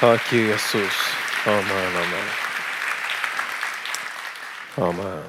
[0.00, 0.92] Tack Jesus.
[1.46, 2.28] Amen, amen.
[4.74, 5.22] Amen.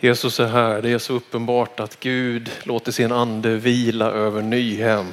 [0.00, 0.82] Jesus är här.
[0.82, 5.06] Det är så uppenbart att Gud låter sin ande vila över Nyhem.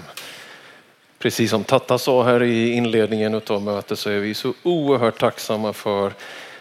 [1.20, 5.74] Precis som Tatta sa här i inledningen av mötet så är vi så oerhört tacksamma
[5.74, 6.14] för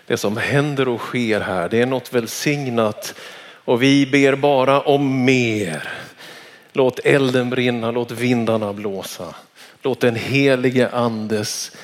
[0.06, 1.68] det som händer och sker här.
[1.68, 3.14] Det är något välsignat
[3.64, 6.05] och vi ber bara om mer.
[6.76, 9.34] Låt elden brinna, låt vindarna blåsa.
[9.82, 11.76] Låt den helige andes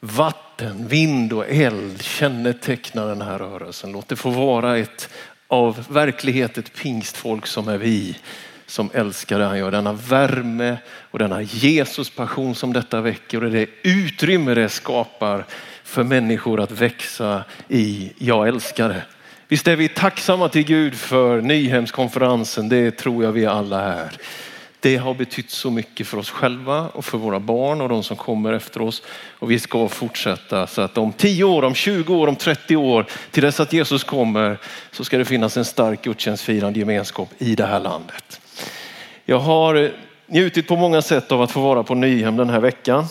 [0.00, 3.92] vatten, vind och eld känneteckna den här rörelsen.
[3.92, 5.08] Låt det få vara ett
[5.48, 8.16] av verklighet ett pingstfolk som är vi
[8.66, 9.70] som älskar det han gör.
[9.70, 10.76] Denna värme
[11.10, 15.44] och denna Jesus passion som detta väcker och det utrymme det skapar
[15.84, 19.02] för människor att växa i jag älskar det.
[19.54, 24.12] Visst är vi tacksamma till Gud för Nyhemskonferensen, det tror jag vi alla är.
[24.80, 28.16] Det har betytt så mycket för oss själva och för våra barn och de som
[28.16, 29.02] kommer efter oss.
[29.38, 33.06] Och vi ska fortsätta så att om 10 år, om 20 år, om 30 år,
[33.30, 34.58] till dess att Jesus kommer,
[34.90, 38.40] så ska det finnas en stark gudstjänstfirande gemenskap i det här landet.
[39.24, 39.90] Jag har
[40.26, 43.06] njutit på många sätt av att få vara på Nyhem den här veckan.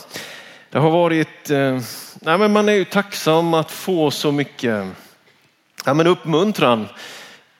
[0.69, 1.79] Det har varit, eh,
[2.21, 4.85] nej men man är ju tacksam att få så mycket
[5.83, 6.87] ja men uppmuntran.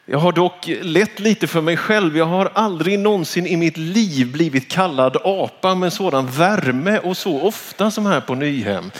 [0.06, 2.18] Jag har dock lett lite för mig själv.
[2.18, 7.42] Jag har aldrig någonsin i mitt liv blivit kallad apa med sådan värme och så
[7.42, 8.92] ofta som här på Nyhem.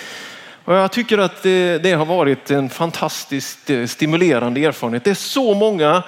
[0.66, 5.04] Och jag tycker att det, det har varit en fantastiskt eh, stimulerande erfarenhet.
[5.04, 6.04] Det är så många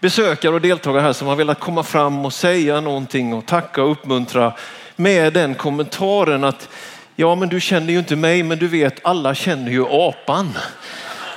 [0.00, 3.90] besökare och deltagare här som har velat komma fram och säga någonting och tacka och
[3.90, 4.52] uppmuntra
[4.96, 6.68] med den kommentaren att
[7.16, 10.58] ja, men du känner ju inte mig, men du vet alla känner ju apan.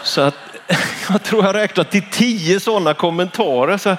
[0.04, 0.36] Så att
[1.10, 3.78] jag tror jag räknat till tio sådana kommentarer.
[3.78, 3.98] Så,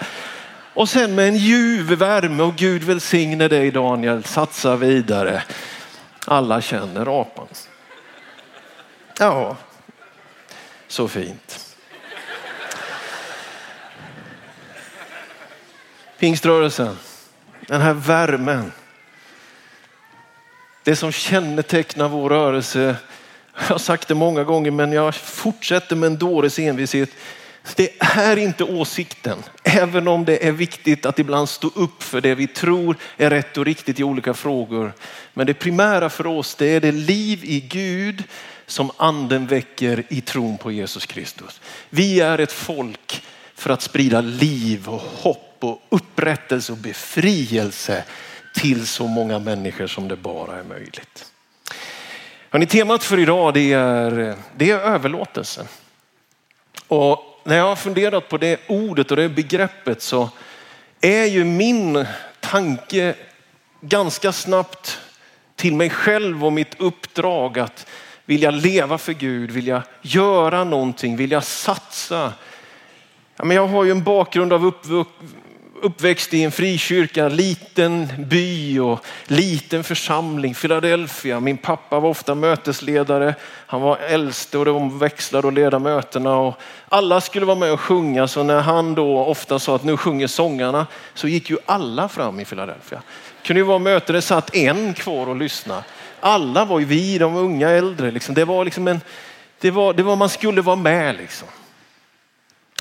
[0.74, 5.42] och sen med en ljuv värme och Gud välsigne dig Daniel, satsa vidare.
[6.26, 7.46] Alla känner apan.
[9.18, 9.56] Ja,
[10.88, 11.74] så fint.
[16.18, 16.98] Pingströrelsen,
[17.60, 18.72] den här värmen.
[20.84, 22.96] Det som kännetecknar vår rörelse
[23.58, 27.10] jag har sagt det många gånger men jag fortsätter med en dåres envishet.
[27.76, 32.34] Det är inte åsikten, även om det är viktigt att ibland stå upp för det
[32.34, 34.92] vi tror är rätt och riktigt i olika frågor.
[35.34, 38.24] Men det primära för oss det är det liv i Gud
[38.66, 41.60] som anden väcker i tron på Jesus Kristus.
[41.90, 43.22] Vi är ett folk
[43.54, 48.04] för att sprida liv och hopp och upprättelse och befrielse
[48.54, 51.27] till så många människor som det bara är möjligt.
[52.50, 55.66] Hörrni, temat för idag det är, det är överlåtelse.
[56.86, 60.30] Och när jag har funderat på det ordet och det begreppet så
[61.00, 62.06] är ju min
[62.40, 63.14] tanke
[63.80, 65.00] ganska snabbt
[65.56, 67.86] till mig själv och mitt uppdrag att
[68.24, 72.32] vilja leva för Gud, vilja göra någonting, vilja satsa.
[73.36, 74.64] jag har ju en bakgrund av
[75.82, 81.40] uppväxt i en frikyrka, liten by och liten församling, Philadelphia.
[81.40, 83.34] Min pappa var ofta mötesledare.
[83.66, 87.80] Han var äldste och de växlade och leda mötena och alla skulle vara med och
[87.80, 88.28] sjunga.
[88.28, 92.40] Så när han då ofta sa att nu sjunger sångarna så gick ju alla fram
[92.40, 93.02] i Philadelphia.
[93.42, 95.82] Det kunde ju vara möte där satt en kvar och lyssnade.
[96.20, 98.10] Alla var ju vi, de unga äldre.
[98.10, 98.34] Liksom.
[98.34, 99.00] Det var liksom en,
[99.60, 101.48] det var, det var man skulle vara med liksom.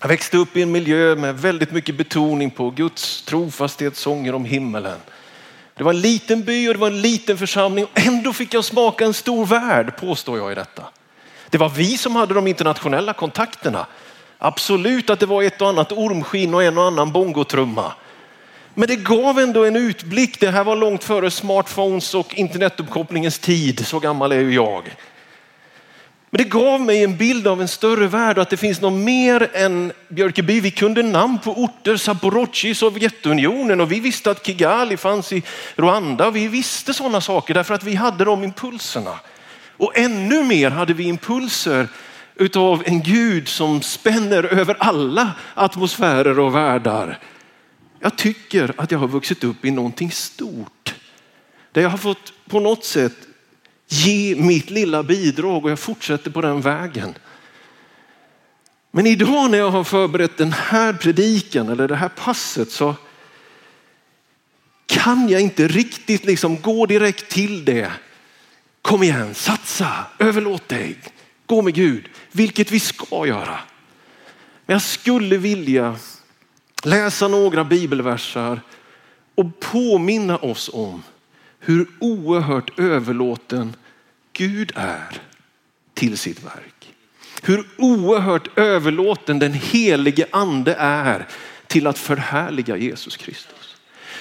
[0.01, 4.45] Jag växte upp i en miljö med väldigt mycket betoning på Guds trofasthet, sånger om
[4.45, 4.97] himmelen.
[5.75, 8.65] Det var en liten by och det var en liten församling och ändå fick jag
[8.65, 10.83] smaka en stor värld påstår jag i detta.
[11.49, 13.85] Det var vi som hade de internationella kontakterna.
[14.37, 17.93] Absolut att det var ett och annat ormskinn och en och annan bongotrumma.
[18.73, 20.39] Men det gav ändå en utblick.
[20.39, 23.87] Det här var långt före smartphones och internetuppkopplingens tid.
[23.87, 24.95] Så gammal är ju jag.
[26.29, 28.93] Men det gav mig en bild av en större värld och att det finns något
[28.93, 30.59] mer än Björkeby.
[30.59, 35.43] Vi kunde namn på orter, Zaporozhye i Sovjetunionen och vi visste att Kigali fanns i
[35.75, 36.31] Rwanda.
[36.31, 39.19] Vi visste sådana saker därför att vi hade de impulserna.
[39.77, 41.87] Och ännu mer hade vi impulser
[42.35, 47.19] utav en Gud som spänner över alla atmosfärer och världar.
[47.99, 50.95] Jag tycker att jag har vuxit upp i någonting stort.
[51.71, 53.26] Där jag har fått på något sätt
[53.87, 57.13] ge mitt lilla bidrag och jag fortsätter på den vägen.
[58.91, 62.95] Men idag när jag har förberett den här predikan eller det här passet så
[64.85, 67.91] kan jag inte riktigt liksom gå direkt till det.
[68.81, 70.99] Kom igen, satsa, överlåt dig,
[71.45, 73.59] gå med Gud, vilket vi ska göra.
[74.65, 75.95] Men jag skulle vilja
[76.83, 78.61] läsa några bibelversar
[79.35, 81.03] och påminna oss om
[81.59, 83.75] hur oerhört överlåten
[84.33, 85.21] Gud är
[85.93, 86.93] till sitt verk.
[87.41, 91.27] Hur oerhört överlåten den helige ande är
[91.67, 93.56] till att förhärliga Jesus Kristus.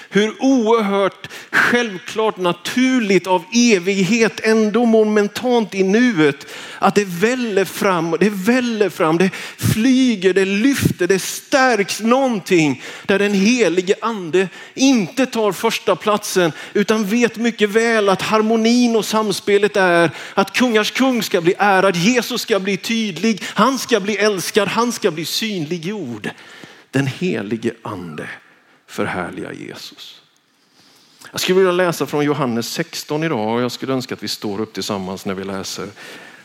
[0.09, 6.47] Hur oerhört självklart naturligt av evighet ändå momentant i nuet
[6.79, 9.31] att det väller fram, det väller fram, det
[9.75, 17.05] flyger, det lyfter, det stärks någonting där den helige ande inte tar första platsen utan
[17.05, 22.43] vet mycket väl att harmonin och samspelet är att kungars kung ska bli ärad, Jesus
[22.43, 26.31] ska bli tydlig, han ska bli älskad, han ska bli synliggjord.
[26.91, 28.29] Den helige ande
[28.87, 30.23] förhärliga Jesus.
[31.33, 34.61] Jag skulle vilja läsa från Johannes 16 idag och jag skulle önska att vi står
[34.61, 35.89] upp tillsammans när vi läser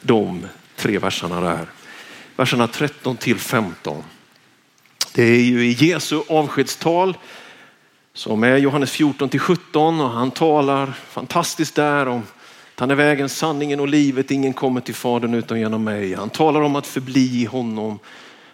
[0.02, 1.68] de tre verserna där.
[2.36, 4.04] Verserna 13 till 15.
[5.14, 7.18] Det är ju i Jesu avskedstal
[8.14, 12.24] som är Johannes 14 till 17 och han talar fantastiskt där om
[12.74, 14.32] att han är vägen, sanningen och livet.
[14.32, 16.14] Ingen kommer till Fadern utan genom mig.
[16.14, 18.00] Han talar om att förbli i honom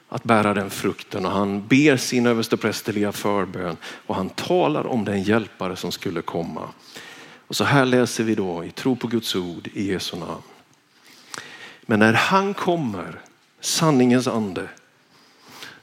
[0.09, 5.23] att bära den frukten och han ber sin översteprästerliga förbön och han talar om den
[5.23, 6.69] hjälpare som skulle komma.
[7.47, 10.41] Och så här läser vi då i tro på Guds ord i Jesu namn.
[11.81, 13.21] Men när han kommer,
[13.59, 14.67] sanningens ande,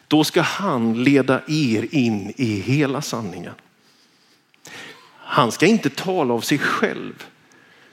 [0.08, 3.54] då ska han leda er in i hela sanningen.
[5.18, 7.26] Han ska inte tala av sig själv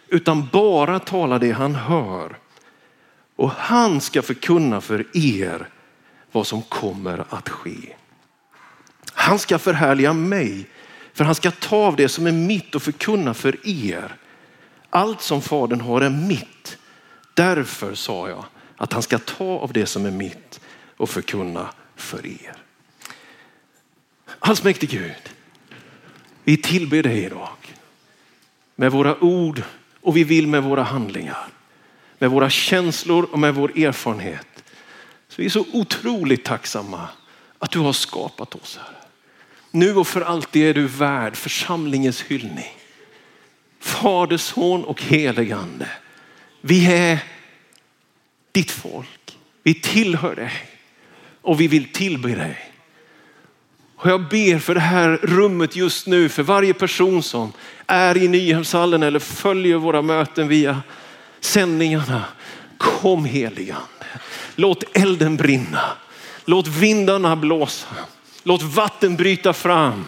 [0.07, 2.37] utan bara tala det han hör.
[3.35, 5.67] Och han ska förkunna för er
[6.31, 7.95] vad som kommer att ske.
[9.13, 10.65] Han ska förhärliga mig,
[11.13, 14.15] för han ska ta av det som är mitt och förkunna för er.
[14.89, 16.77] Allt som Fadern har är mitt.
[17.33, 18.45] Därför sa jag
[18.77, 20.59] att han ska ta av det som är mitt
[20.97, 22.55] och förkunna för er.
[24.39, 25.31] Allsmäktig Gud,
[26.43, 27.75] vi tillber dig idag
[28.75, 29.63] med våra ord
[30.01, 31.47] och vi vill med våra handlingar,
[32.17, 34.50] med våra känslor och med vår erfarenhet
[35.41, 37.07] vi är så otroligt tacksamma
[37.59, 38.79] att du har skapat oss.
[38.81, 38.97] Här.
[39.71, 42.77] Nu och för alltid är du värd församlingens hyllning.
[43.79, 45.87] Fader, son och heligande.
[46.61, 47.19] Vi är
[48.51, 49.37] ditt folk.
[49.63, 50.51] Vi tillhör dig
[51.41, 52.71] och vi vill tillbe dig.
[53.95, 57.53] Och jag ber för det här rummet just nu, för varje person som
[57.87, 60.81] är i Nyhemshallen eller följer våra möten via
[61.39, 62.25] sändningarna.
[62.77, 63.85] Kom heligande.
[64.55, 65.81] Låt elden brinna.
[66.45, 67.87] Låt vindarna blåsa.
[68.43, 70.05] Låt vatten bryta fram.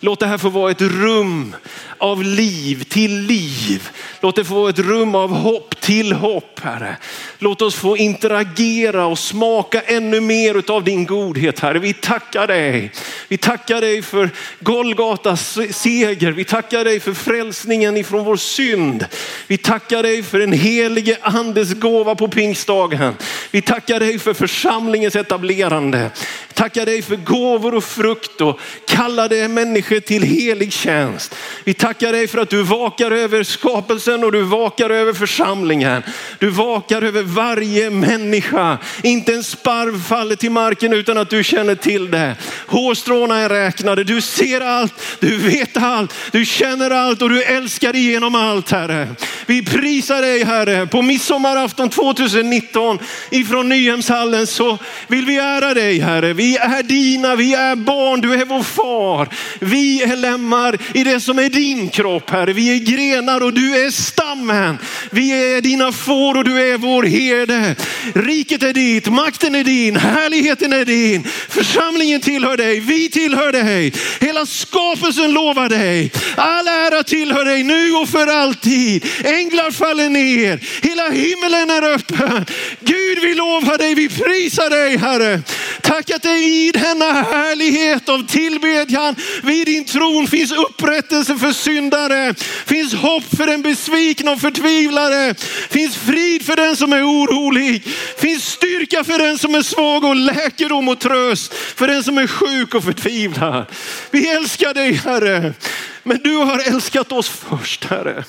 [0.00, 1.54] Låt det här få vara ett rum
[1.98, 3.90] av liv till liv.
[4.20, 6.96] Låt det få vara ett rum av hopp till hopp, Herre.
[7.38, 11.78] Låt oss få interagera och smaka ännu mer av din godhet, Herre.
[11.78, 12.92] Vi tackar dig.
[13.28, 14.30] Vi tackar dig för
[14.60, 16.32] Golgatas seger.
[16.32, 19.06] Vi tackar dig för frälsningen ifrån vår synd.
[19.46, 23.14] Vi tackar dig för den helige andes gåva på pingstdagen.
[23.50, 26.10] Vi tackar dig för församlingens etablerande.
[26.54, 31.34] Tackar dig för gåvor och frukt och kallade människor till helig tjänst.
[31.64, 36.02] Vi tackar dig för att du vakar över skapelsen och du vakar över församlingen.
[36.38, 38.78] Du vakar över varje människa.
[39.02, 42.36] Inte en sparv faller till marken utan att du känner till det.
[42.66, 44.04] Hårstråna är räknade.
[44.04, 49.08] Du ser allt, du vet allt, du känner allt och du älskar igenom allt Herre.
[49.46, 50.86] Vi prisar dig Herre.
[50.86, 52.98] På midsommarafton 2019
[53.30, 56.32] ifrån Nyhemshallen så vill vi ära dig Herre.
[56.32, 59.28] Vi är dina, vi är barn, du är vår far.
[59.60, 62.52] Vi vi är lemmar i det som är din kropp Herre.
[62.52, 64.78] Vi är grenar och du är stammen.
[65.10, 67.76] Vi är dina får och du är vår herde.
[68.14, 71.24] Riket är ditt, makten är din, härligheten är din.
[71.48, 73.92] Församlingen tillhör dig, vi tillhör dig.
[74.20, 76.12] Hela skapelsen lovar dig.
[76.36, 79.06] All ära tillhör dig nu och för alltid.
[79.24, 82.46] Änglar faller ner, hela himlen är öppen.
[82.80, 85.42] Gud vi lovar dig, vi prisar dig Herre.
[85.82, 92.34] Tack att det i denna härlighet av tillbedjan vid din tron finns upprättelse för syndare,
[92.66, 95.34] finns hopp för den besvikna och förtvivlade,
[95.70, 97.82] finns frid för den som är orolig,
[98.18, 102.26] finns styrka för den som är svag och läkedom och tröst för den som är
[102.26, 103.66] sjuk och förtvivlad.
[104.10, 105.54] Vi älskar dig Herre,
[106.02, 108.24] men du har älskat oss först Herre.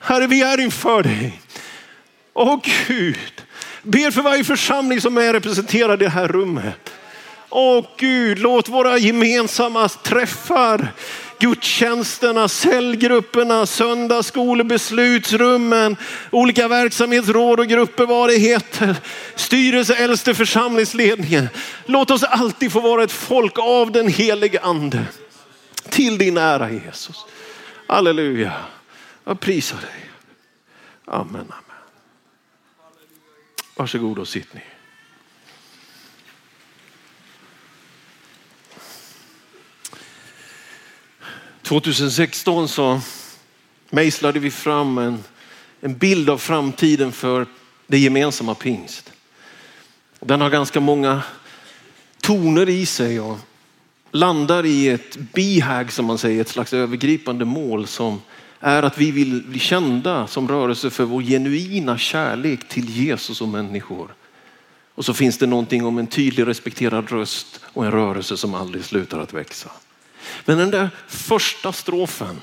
[0.00, 1.40] Herre, vi är inför dig.
[2.34, 3.42] Åh Gud,
[3.82, 6.90] ber för varje församling som är representerad i det här rummet.
[7.48, 10.92] Åh Gud, låt våra gemensamma träffar,
[11.38, 15.96] gudstjänsterna, cellgrupperna, söndagsskolebeslutsrummen,
[16.30, 18.96] olika verksamhetsråd och grupper, vad det heter,
[19.34, 21.48] styrelse, äldste, församlingsledningen.
[21.86, 25.04] Låt oss alltid få vara ett folk av den helige ande.
[25.88, 27.24] till din ära Jesus.
[27.86, 28.52] Halleluja.
[29.24, 30.10] Jag prisar dig.
[31.04, 31.69] Amen, amen.
[33.80, 34.64] Varsågod och sitt ner.
[41.62, 43.00] –2016 så
[43.90, 45.24] mejslade vi fram en,
[45.80, 47.46] en bild av framtiden för
[47.86, 49.12] det gemensamma pingst.
[50.20, 51.22] Den har ganska många
[52.20, 53.38] toner i sig och
[54.10, 58.20] landar i ett bihag som man säger, ett slags övergripande mål som
[58.60, 63.48] är att vi vill bli kända som rörelse för vår genuina kärlek till Jesus och
[63.48, 64.14] människor.
[64.94, 68.84] Och så finns det någonting om en tydlig respekterad röst och en rörelse som aldrig
[68.84, 69.70] slutar att växa.
[70.44, 72.40] Men den där första strofen,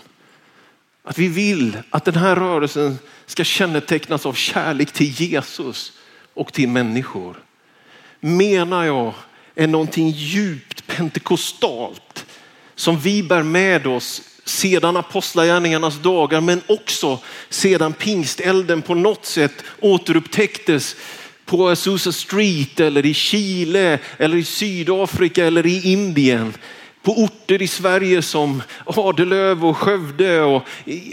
[1.04, 5.92] att vi vill att den här rörelsen ska kännetecknas av kärlek till Jesus
[6.34, 7.38] och till människor.
[8.20, 9.14] Menar jag
[9.56, 12.26] är någonting djupt pentekostalt
[12.76, 19.64] som vi bär med oss sedan apostlagärningarnas dagar men också sedan pingstelden på något sätt
[19.80, 20.96] återupptäcktes
[21.46, 26.54] på Azusa Street eller i Chile eller i Sydafrika eller i Indien
[27.08, 30.64] på orter i Sverige som Adelöv och Skövde och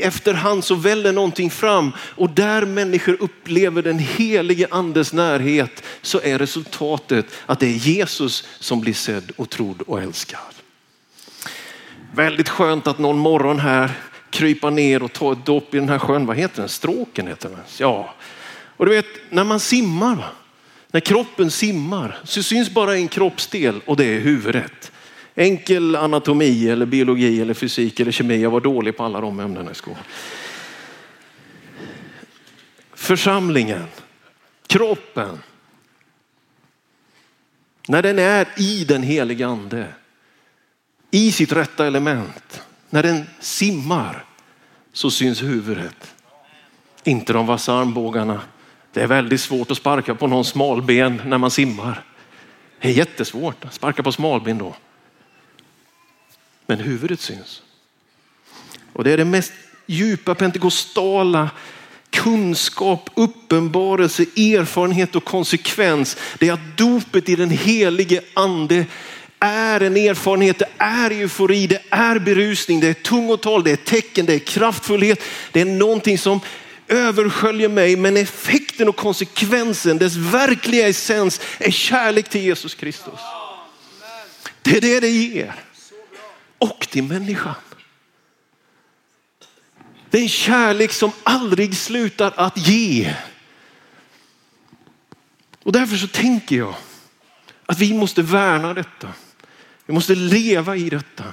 [0.00, 6.38] efterhand så väller någonting fram och där människor upplever den helige andes närhet så är
[6.38, 10.63] resultatet att det är Jesus som blir sedd och trodd och älskad.
[12.14, 13.90] Väldigt skönt att någon morgon här
[14.30, 16.26] krypa ner och ta ett dopp i den här sjön.
[16.26, 16.68] Vad heter den?
[16.68, 17.59] Stråken heter den.
[17.78, 18.14] Ja,
[18.76, 20.33] och du vet när man simmar,
[20.90, 24.92] när kroppen simmar så syns bara en kroppsdel och det är huvudet.
[25.35, 28.42] Enkel anatomi eller biologi eller fysik eller kemi.
[28.42, 30.02] Jag var dålig på alla de ämnena i skolan.
[32.94, 33.87] Församlingen,
[34.66, 35.38] kroppen.
[37.88, 39.87] När den är i den heliga ande,
[41.14, 44.25] i sitt rätta element, när den simmar
[44.92, 46.14] så syns huvudet.
[47.04, 48.40] Inte de vassa armbågarna.
[48.92, 52.04] Det är väldigt svårt att sparka på någon smalben när man simmar.
[52.80, 54.75] Det är jättesvårt att sparka på smalben då
[56.66, 57.62] men huvudet syns.
[58.92, 59.52] Och det är det mest
[59.87, 61.50] djupa pentekostala
[62.11, 66.16] kunskap, uppenbarelse, erfarenhet och konsekvens.
[66.38, 68.87] Det är att dopet i den helige ande
[69.45, 74.27] är en erfarenhet, det är eufori, det är berusning, det är tungotal, det är tecken,
[74.27, 75.23] det är kraftfullhet.
[75.53, 76.41] Det är någonting som
[76.89, 83.21] översköljer mig, men effekten och konsekvensen, dess verkliga essens är kärlek till Jesus Kristus.
[84.63, 85.55] Det är det det ger
[86.59, 87.55] och till människan.
[90.11, 93.15] Det är en kärlek som aldrig slutar att ge.
[95.63, 96.75] Och därför så tänker jag
[97.67, 99.09] att vi måste värna detta.
[99.87, 101.25] Vi måste leva i detta.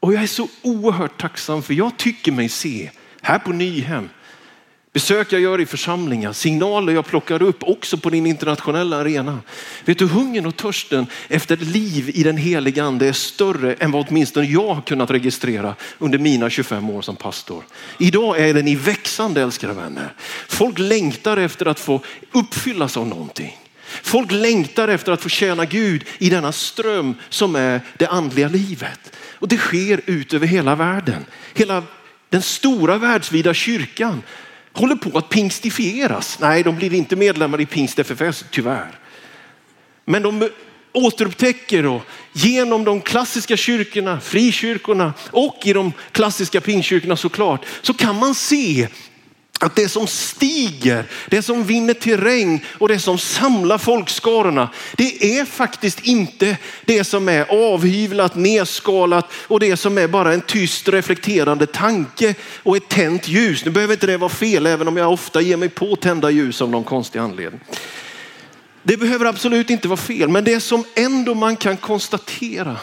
[0.00, 2.90] Och jag är så oerhört tacksam för jag tycker mig se
[3.22, 4.08] här på Nyhem
[4.96, 9.38] Besök jag gör i församlingar, signaler jag plockar upp också på din internationella arena.
[9.84, 13.90] Vet du, hungern och törsten efter ett liv i den heliga ande är större än
[13.90, 17.64] vad åtminstone jag har kunnat registrera under mina 25 år som pastor.
[17.98, 20.12] Idag är den i växande älskade vänner.
[20.48, 22.00] Folk längtar efter att få
[22.32, 23.65] uppfyllas av någonting.
[24.02, 29.16] Folk längtar efter att få tjäna Gud i denna ström som är det andliga livet.
[29.38, 31.24] Och det sker ut över hela världen.
[31.54, 31.82] Hela
[32.28, 34.22] den stora världsvida kyrkan
[34.72, 36.38] håller på att pingstifieras.
[36.40, 38.98] Nej, de blir inte medlemmar i pingst FFS, tyvärr.
[40.04, 40.48] Men de
[40.92, 48.18] återupptäcker och genom de klassiska kyrkorna, frikyrkorna och i de klassiska pingstkyrkorna såklart, så kan
[48.18, 48.88] man se
[49.60, 55.44] att det som stiger, det som vinner terräng och det som samlar folkskarorna, det är
[55.44, 61.66] faktiskt inte det som är avhyvlat, nedskalat och det som är bara en tyst reflekterande
[61.66, 63.64] tanke och ett tänt ljus.
[63.64, 66.62] Nu behöver inte det vara fel, även om jag ofta ger mig på tända ljus
[66.62, 67.60] av någon konstig anledning.
[68.82, 72.76] Det behöver absolut inte vara fel, men det som ändå man kan konstatera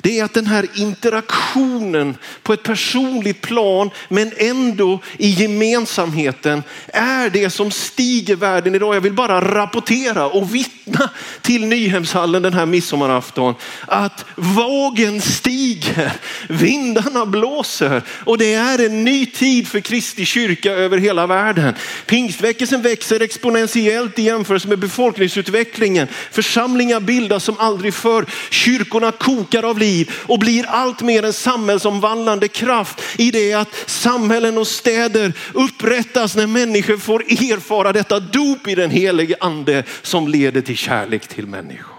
[0.00, 7.30] det är att den här interaktionen på ett personligt plan men ändå i gemensamheten är
[7.30, 8.96] det som stiger världen idag.
[8.96, 11.10] Jag vill bara rapportera och vittna
[11.42, 13.54] till Nyhemshallen den här midsommarafton
[13.86, 16.12] att vågen stiger,
[16.48, 21.74] vindarna blåser och det är en ny tid för Kristi kyrka över hela världen.
[22.06, 26.08] Pingstväckelsen växer exponentiellt i jämförelse med befolkningsutvecklingen.
[26.30, 28.26] Församlingar bildas som aldrig förr.
[28.50, 33.90] Kyrkorna kokar av liv liv och blir allt mer en samhällsomvandlande kraft i det att
[33.90, 40.28] samhällen och städer upprättas när människor får erfara detta dop i den helige ande som
[40.28, 41.96] leder till kärlek till människor.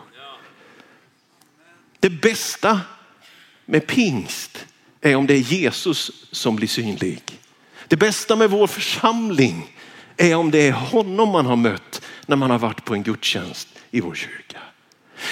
[2.00, 2.82] Det bästa
[3.66, 4.66] med pingst
[5.02, 7.22] är om det är Jesus som blir synlig.
[7.88, 9.78] Det bästa med vår församling
[10.18, 13.68] är om det är honom man har mött när man har varit på en gudstjänst
[13.92, 14.60] i vår kyrka.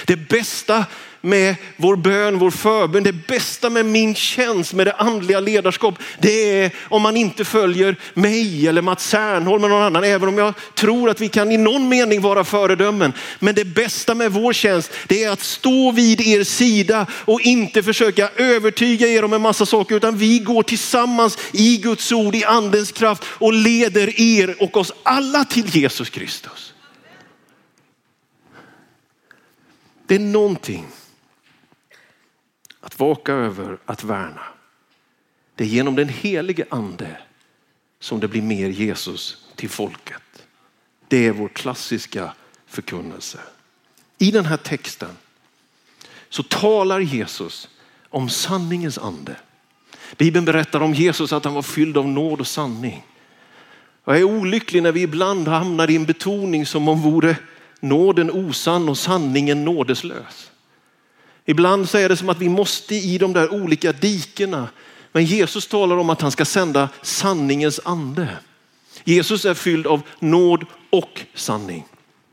[0.06, 0.86] Det bästa
[1.22, 6.64] med vår bön, vår förbön, det bästa med min tjänst, med det andliga ledarskap, det
[6.64, 10.54] är om man inte följer mig eller Mats Särnholm eller någon annan, även om jag
[10.76, 13.14] tror att vi kan i någon mening vara föredömen.
[13.40, 17.84] Men det bästa med vår tjänst, det är att stå vid er sida och inte
[17.84, 22.46] försöka övertyga er om en massa saker, utan vi går tillsammans i Guds ord, i
[22.46, 26.69] andens kraft och leder er och oss alla till Jesus Kristus.
[30.10, 30.86] Det är någonting
[32.80, 34.42] att vaka över, att värna.
[35.56, 37.18] Det är genom den helige ande
[38.00, 40.46] som det blir mer Jesus till folket.
[41.08, 42.34] Det är vår klassiska
[42.68, 43.40] förkunnelse.
[44.18, 45.18] I den här texten
[46.30, 47.70] så talar Jesus
[48.10, 49.36] om sanningens ande.
[50.18, 53.06] Bibeln berättar om Jesus att han var fylld av nåd och sanning.
[54.06, 57.38] Jag är olycklig när vi ibland hamnar i en betoning som om vore
[57.80, 60.52] nåden osann och sanningen nådeslös.
[61.46, 64.68] Ibland så är det som att vi måste i de där olika dikena.
[65.12, 68.28] Men Jesus talar om att han ska sända sanningens ande.
[69.04, 71.86] Jesus är fylld av nåd och sanning.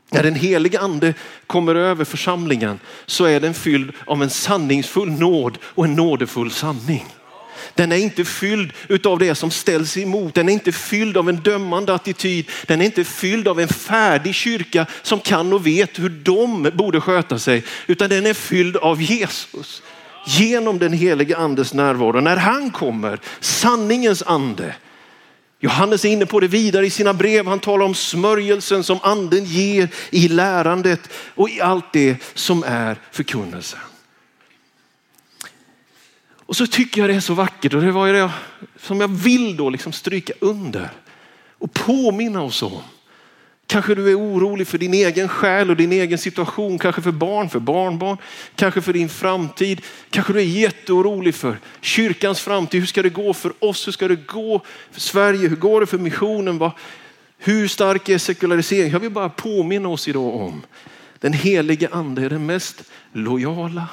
[0.09, 1.13] När den helige ande
[1.47, 7.05] kommer över församlingen så är den fylld av en sanningsfull nåd och en nådefull sanning.
[7.73, 8.73] Den är inte fylld
[9.05, 10.35] av det som ställs emot.
[10.35, 12.49] Den är inte fylld av en dömande attityd.
[12.65, 17.01] Den är inte fylld av en färdig kyrka som kan och vet hur de borde
[17.01, 17.63] sköta sig.
[17.87, 19.81] Utan den är fylld av Jesus.
[20.25, 22.21] Genom den helige andes närvaro.
[22.21, 24.75] När han kommer, sanningens ande.
[25.59, 27.47] Johannes är inne på det vidare i sina brev.
[27.47, 30.99] Han talar om smörjelsen som anden ger i lärandet
[31.35, 33.79] och i allt det som är förkunnelsen.
[36.47, 38.31] Och så tycker jag det är så vackert och det var det
[38.79, 40.89] som jag vill då liksom stryka under
[41.57, 42.81] och påminna oss om.
[43.67, 47.49] Kanske du är orolig för din egen själ och din egen situation, kanske för barn,
[47.49, 48.17] för barnbarn,
[48.55, 49.81] kanske för din framtid.
[50.09, 52.79] Kanske du är jätteorolig för kyrkans framtid.
[52.79, 53.87] Hur ska det gå för oss?
[53.87, 55.47] Hur ska det gå för Sverige?
[55.47, 56.71] Hur går det för missionen?
[57.37, 58.91] Hur stark är sekulariseringen?
[58.91, 60.61] Jag vill bara påminna oss idag om
[61.19, 62.83] den helige ande är den mest
[63.13, 63.87] lojala,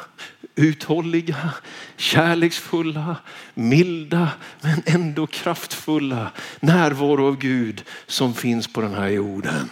[0.55, 1.51] uthålliga,
[1.97, 3.17] kärleksfulla,
[3.55, 4.29] milda
[4.61, 9.71] men ändå kraftfulla närvaro av Gud som finns på den här jorden.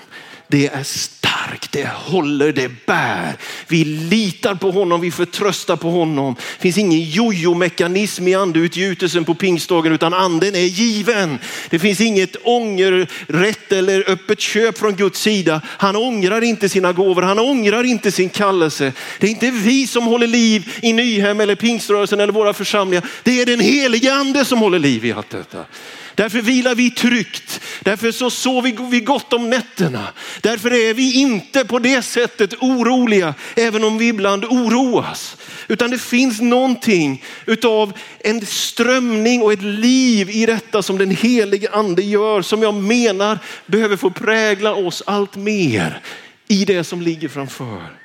[0.53, 3.37] Det är starkt, det håller, det bär.
[3.69, 6.35] Vi litar på honom, vi förtröstar på honom.
[6.35, 11.39] Det finns ingen jojo-mekanism i andeutgjutelsen på pingstdagen utan anden är given.
[11.71, 15.61] Det finns inget ångerrätt eller öppet köp från Guds sida.
[15.67, 18.93] Han ångrar inte sina gåvor, han ångrar inte sin kallelse.
[19.19, 23.07] Det är inte vi som håller liv i Nyhem eller pingströrelsen eller våra församlingar.
[23.23, 25.65] Det är den helige ande som håller liv i allt detta.
[26.15, 27.61] Därför vilar vi tryggt.
[27.81, 30.09] Därför så sover vi gott om nätterna.
[30.41, 35.37] Därför är vi inte på det sättet oroliga, även om vi ibland oroas.
[35.69, 41.71] Utan det finns någonting utav en strömning och ett liv i detta som den helige
[41.71, 46.01] ande gör, som jag menar behöver få prägla oss allt mer
[46.49, 47.99] i det som ligger framför.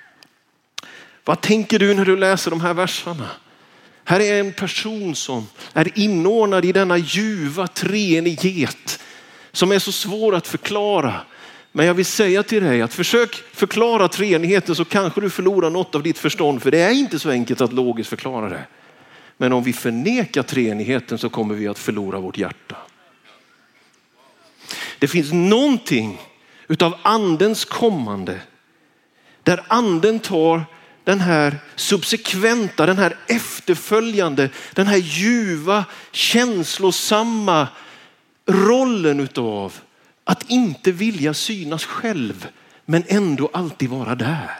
[1.23, 3.29] Vad tänker du när du läser de här verserna?
[4.09, 8.99] Här är en person som är inordnad i denna ljuva treenighet
[9.51, 11.21] som är så svår att förklara.
[11.71, 15.95] Men jag vill säga till dig att försök förklara treenigheten så kanske du förlorar något
[15.95, 16.61] av ditt förstånd.
[16.63, 18.65] För det är inte så enkelt att logiskt förklara det.
[19.37, 22.75] Men om vi förnekar treenigheten så kommer vi att förlora vårt hjärta.
[24.99, 26.21] Det finns någonting
[26.67, 28.41] utav andens kommande
[29.43, 30.65] där anden tar
[31.07, 37.67] den här subsekventa, den här efterföljande, den här ljuva, känslosamma
[38.45, 39.73] rollen utav
[40.23, 42.47] att inte vilja synas själv,
[42.85, 44.59] men ändå alltid vara där.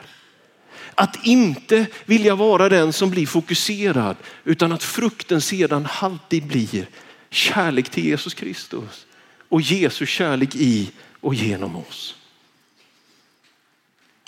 [0.94, 6.88] Att inte vilja vara den som blir fokuserad, utan att frukten sedan alltid blir
[7.30, 9.06] kärlek till Jesus Kristus
[9.48, 12.14] och Jesu kärlek i och genom oss.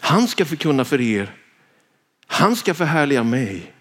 [0.00, 1.37] Han ska förkunna för er
[2.40, 3.72] han ska förhärliga mig.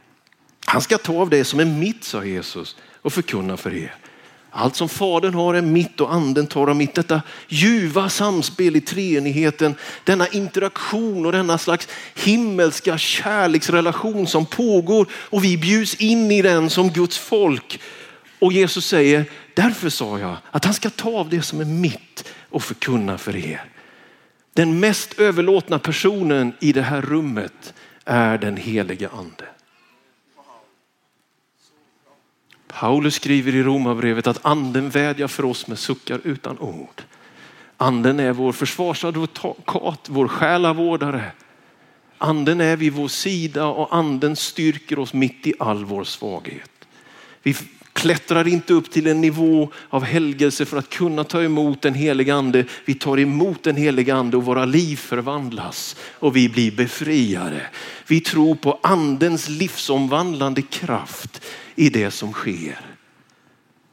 [0.65, 3.95] Han ska ta av det som är mitt, sa Jesus, och förkunna för er.
[4.51, 6.95] Allt som Fadern har är mitt och anden tar av mitt.
[6.95, 15.43] Detta ljuva samspel i treenigheten, denna interaktion och denna slags himmelska kärleksrelation som pågår och
[15.43, 17.81] vi bjuds in i den som Guds folk.
[18.39, 22.33] Och Jesus säger, därför sa jag att han ska ta av det som är mitt
[22.49, 23.63] och förkunna för er.
[24.53, 27.73] Den mest överlåtna personen i det här rummet
[28.09, 29.45] är den helige ande.
[32.67, 37.01] Paulus skriver i Romarbrevet att anden vädjar för oss med suckar utan ord.
[37.77, 41.31] Anden är vår försvarsadvokat, vår själavårdare.
[42.17, 46.71] Anden är vid vår sida och anden styrker oss mitt i all vår svaghet.
[47.43, 47.55] Vi
[47.99, 52.35] klättrar inte upp till en nivå av helgelse för att kunna ta emot den heliga
[52.35, 52.65] ande.
[52.85, 57.61] Vi tar emot den heliga ande och våra liv förvandlas och vi blir befriade.
[58.07, 61.41] Vi tror på andens livsomvandlande kraft
[61.75, 62.79] i det som sker.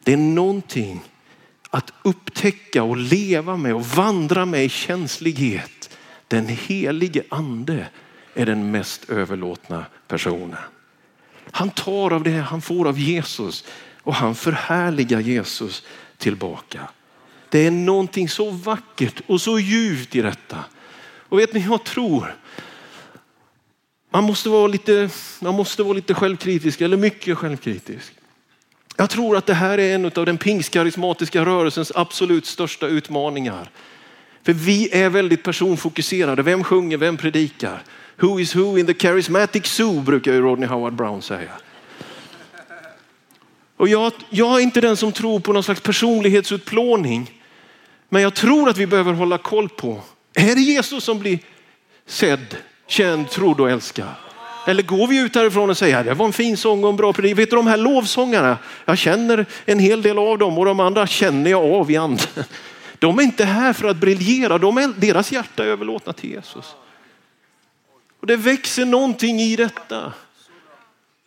[0.04, 1.00] Det är någonting
[1.70, 5.90] att upptäcka och leva med och vandra med i känslighet.
[6.28, 7.86] Den helige ande
[8.34, 10.58] är den mest överlåtna personen.
[11.50, 13.64] Han tar av det han får av Jesus
[14.06, 15.82] och han förhärligar Jesus
[16.18, 16.80] tillbaka.
[17.48, 20.64] Det är någonting så vackert och så djupt i detta.
[21.28, 22.34] Och vet ni, jag tror
[24.10, 28.12] man måste vara lite, man måste vara lite självkritisk eller mycket självkritisk.
[28.96, 33.70] Jag tror att det här är en av den pingstkarismatiska rörelsens absolut största utmaningar.
[34.42, 36.42] För vi är väldigt personfokuserade.
[36.42, 37.82] Vem sjunger, vem predikar?
[38.16, 41.50] Who is who in the charismatic zoo brukar ju Rodney Howard Brown säga.
[43.76, 47.30] Och jag, jag är inte den som tror på någon slags personlighetsutplåning.
[48.08, 50.00] Men jag tror att vi behöver hålla koll på,
[50.34, 51.38] är det Jesus som blir
[52.06, 54.08] sedd, känd, trodd och älskad?
[54.66, 57.12] Eller går vi ut härifrån och säger det var en fin sång och en bra
[57.12, 57.36] predikan.
[57.36, 58.58] Vet du de här lovsångarna?
[58.84, 62.26] Jag känner en hel del av dem och de andra känner jag av i anden.
[62.98, 66.74] De är inte här för att briljera, de är, deras hjärta är överlåtna till Jesus.
[68.20, 70.12] Och det växer någonting i detta.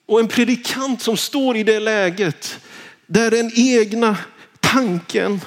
[0.09, 2.59] Och en predikant som står i det läget
[3.05, 4.17] där den egna
[4.59, 5.41] tanken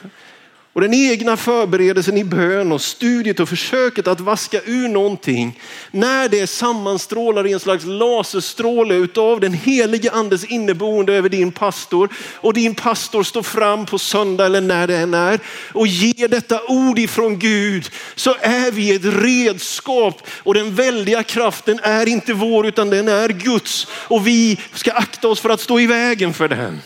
[0.73, 5.59] och den egna förberedelsen i bön och studiet och försöket att vaska ur någonting.
[5.91, 12.09] När det sammanstrålar i en slags laserstråle utav den helige andes inneboende över din pastor
[12.35, 15.41] och din pastor står fram på söndag eller när det än är
[15.73, 21.81] och ger detta ord ifrån Gud så är vi ett redskap och den väldiga kraften
[21.83, 25.81] är inte vår utan den är Guds och vi ska akta oss för att stå
[25.81, 26.81] i vägen för den.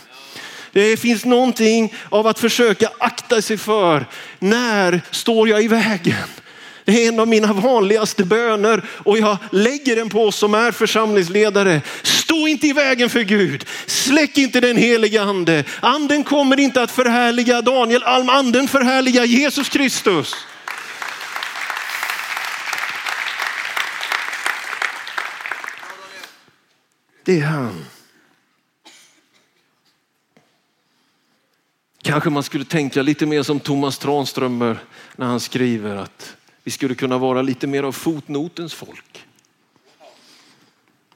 [0.77, 4.05] Det finns någonting av att försöka akta sig för
[4.39, 6.27] när står jag i vägen?
[6.85, 10.71] Det är en av mina vanligaste böner och jag lägger den på oss som är
[10.71, 11.81] församlingsledare.
[12.03, 13.65] Stå inte i vägen för Gud.
[13.85, 15.63] Släck inte den heliga ande.
[15.79, 18.29] Anden kommer inte att förhärliga Daniel Alm.
[18.29, 20.35] Anden förhärligar Jesus Kristus.
[27.23, 27.85] Det är han.
[32.07, 34.79] Kanske man skulle tänka lite mer som Thomas Tranströmer
[35.15, 39.25] när han skriver att vi skulle kunna vara lite mer av fotnotens folk.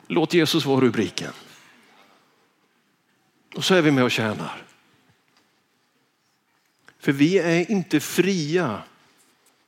[0.07, 1.31] Låt Jesus vara rubriken.
[3.55, 4.63] Och så är vi med och tjänar.
[6.99, 8.81] För vi är inte fria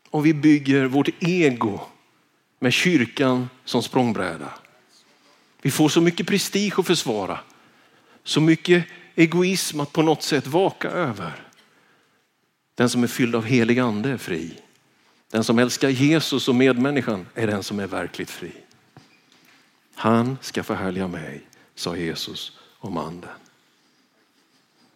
[0.10, 1.80] om vi bygger vårt ego
[2.60, 4.54] med kyrkan som språngbräda.
[5.62, 7.40] Vi får så mycket prestige att försvara,
[8.24, 11.48] så mycket egoism att på något sätt vaka över.
[12.76, 14.60] Den som är fylld av helig ande är fri.
[15.32, 18.52] Den som älskar Jesus och medmänniskan är den som är verkligt fri.
[19.96, 21.42] Han ska förhärliga mig,
[21.76, 23.30] sa Jesus om anden.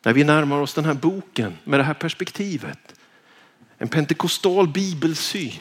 [0.03, 2.95] När vi närmar oss den här boken med det här perspektivet,
[3.77, 5.59] en pentekostal bibelsyn,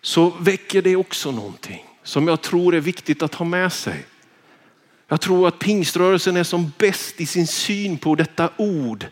[0.00, 4.06] så väcker det också någonting som jag tror är viktigt att ha med sig.
[5.08, 9.06] Jag tror att pingströrelsen är som bäst i sin syn på detta ord.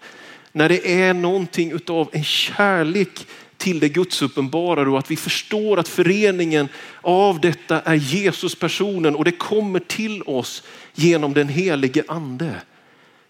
[0.52, 3.26] När det är någonting utav en kärlek
[3.56, 6.68] till det gudsuppenbarade och att vi förstår att föreningen
[7.00, 10.62] av detta är Jesus personen och det kommer till oss
[10.94, 12.60] genom den helige ande.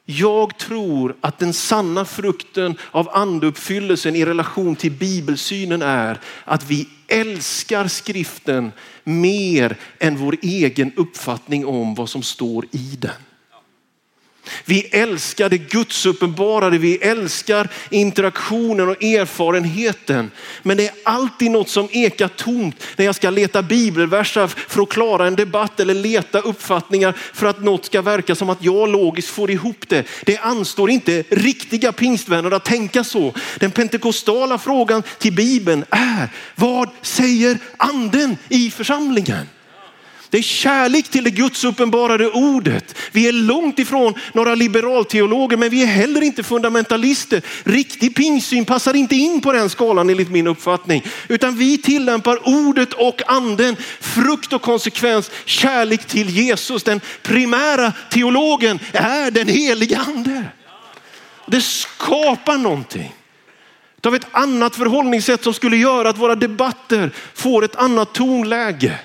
[0.07, 6.89] Jag tror att den sanna frukten av andeuppfyllelsen i relation till bibelsynen är att vi
[7.09, 8.73] älskar skriften
[9.05, 13.11] mer än vår egen uppfattning om vad som står i den.
[14.65, 20.31] Vi älskar det Guds uppenbarade, vi älskar interaktionen och erfarenheten.
[20.63, 24.89] Men det är alltid något som ekar tomt när jag ska leta bibelversar för att
[24.89, 29.29] klara en debatt eller leta uppfattningar för att något ska verka som att jag logiskt
[29.29, 30.05] får ihop det.
[30.25, 33.35] Det anstår inte riktiga pingstvänner att tänka så.
[33.59, 39.47] Den pentekostala frågan till Bibeln är, vad säger anden i församlingen?
[40.35, 42.95] Det är kärlek till det Guds uppenbarade ordet.
[43.13, 47.43] Vi är långt ifrån några liberalteologer, men vi är heller inte fundamentalister.
[47.65, 52.93] Riktig pingsyn passar inte in på den skalan enligt min uppfattning, utan vi tillämpar ordet
[52.93, 56.83] och anden, frukt och konsekvens, kärlek till Jesus.
[56.83, 60.45] Den primära teologen är den heliga ande.
[61.47, 63.15] Det skapar någonting
[64.07, 68.99] av ett annat förhållningssätt som skulle göra att våra debatter får ett annat tonläge.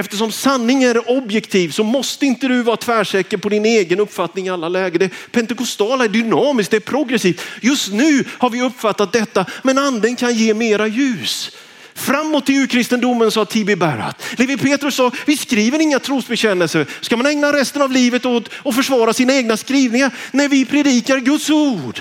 [0.00, 4.50] Eftersom sanning är objektiv så måste inte du vara tvärsäker på din egen uppfattning i
[4.50, 4.98] alla lägen.
[4.98, 7.42] Det pentekostala är dynamiskt, det är progressivt.
[7.60, 11.50] Just nu har vi uppfattat detta, men anden kan ge mera ljus.
[11.94, 14.22] Framåt i urkristendomen sa Tibi Berrat.
[14.36, 16.86] Levi Petrus sa, vi skriver inga trosbekännelser.
[17.00, 20.10] Ska man ägna resten av livet åt att försvara sina egna skrivningar?
[20.30, 22.00] när vi predikar Guds ord.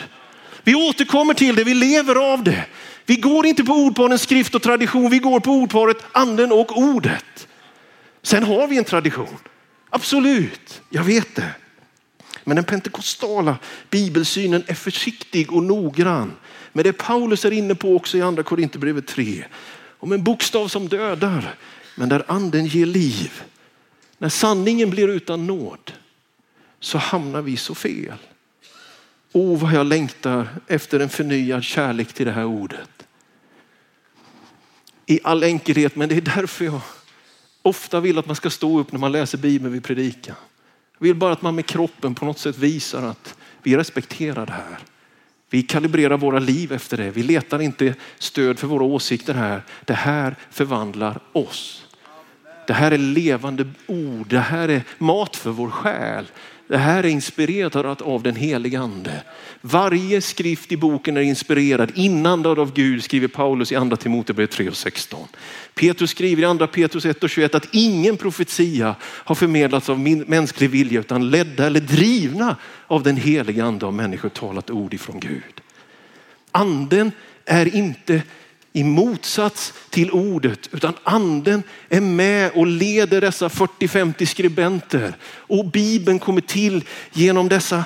[0.64, 2.66] Vi återkommer till det, vi lever av det.
[3.06, 7.49] Vi går inte på ordparen skrift och tradition, vi går på ordparet anden och ordet.
[8.22, 9.38] Sen har vi en tradition,
[9.90, 11.56] absolut, jag vet det.
[12.44, 13.58] Men den pentekostala
[13.90, 16.34] bibelsynen är försiktig och noggrann.
[16.74, 19.46] Men det Paulus är inne på också i andra Korinthierbrevet 3.
[20.00, 21.56] Om en bokstav som dödar,
[21.96, 23.44] men där anden ger liv.
[24.18, 25.94] När sanningen blir utan nåd
[26.80, 28.18] så hamnar vi så fel.
[29.34, 32.90] Oh, vad jag längtar efter en förnyad kärlek till det här ordet.
[35.06, 36.82] I all enkelhet, men det är därför jag
[37.62, 40.36] ofta vill att man ska stå upp när man läser Bibeln vid predikan.
[40.98, 44.52] Jag vill bara att man med kroppen på något sätt visar att vi respekterar det
[44.52, 44.80] här.
[45.50, 47.12] Vi kalibrerar våra liv efter det.
[47.12, 49.64] Vi letar inte stöd för våra åsikter här.
[49.86, 51.86] Det här förvandlar oss.
[52.68, 54.28] Det här är levande ord.
[54.28, 56.26] Det här är mat för vår själ.
[56.70, 59.24] Det här är inspirerat av den helige ande.
[59.62, 64.70] Varje skrift i boken är inspirerad, inandad av Gud, skriver Paulus i andra Timoteus 3
[64.70, 65.28] och 16.
[65.74, 70.70] Petrus skriver i andra Petrus 1 och 21 att ingen profetia har förmedlats av mänsklig
[70.70, 72.56] vilja utan ledda eller drivna
[72.88, 75.62] av den helige ande har människor talat ord ifrån Gud.
[76.52, 77.12] Anden
[77.46, 78.22] är inte
[78.74, 85.18] i motsats till ordet, utan anden är med och leder dessa 40-50 skribenter.
[85.24, 87.84] Och Bibeln kommer till genom dessa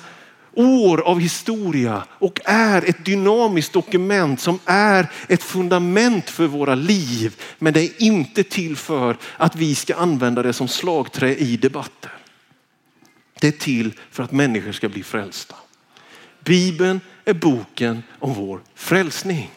[0.56, 7.36] år av historia och är ett dynamiskt dokument som är ett fundament för våra liv.
[7.60, 12.12] Men det är inte till för att vi ska använda det som slagträ i debatter.
[13.40, 15.56] Det är till för att människor ska bli frälsta.
[16.44, 19.52] Bibeln är boken om vår frälsning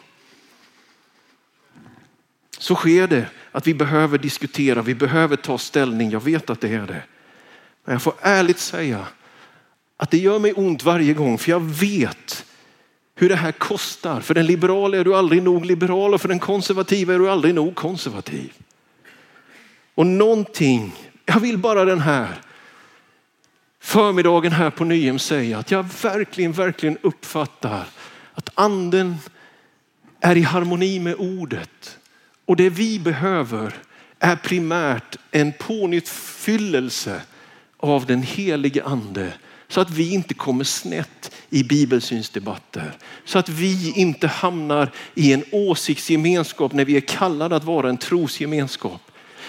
[2.57, 6.11] så sker det att vi behöver diskutera, vi behöver ta ställning.
[6.11, 7.03] Jag vet att det är det.
[7.85, 9.05] Men jag får ärligt säga
[9.97, 12.45] att det gör mig ont varje gång för jag vet
[13.15, 14.21] hur det här kostar.
[14.21, 17.55] För den liberala är du aldrig nog liberal och för den konservativa är du aldrig
[17.55, 18.53] nog konservativ.
[19.95, 20.93] Och någonting,
[21.25, 22.41] jag vill bara den här
[23.79, 27.87] förmiddagen här på Nyhem säga att jag verkligen, verkligen uppfattar
[28.33, 29.15] att anden
[30.19, 31.97] är i harmoni med ordet.
[32.47, 33.73] Och det vi behöver
[34.19, 37.21] är primärt en pånyttfyllelse
[37.77, 39.33] av den helige ande
[39.67, 42.91] så att vi inte kommer snett i bibelsynsdebatter.
[43.25, 47.97] Så att vi inte hamnar i en åsiktsgemenskap när vi är kallade att vara en
[47.97, 49.01] trosgemenskap.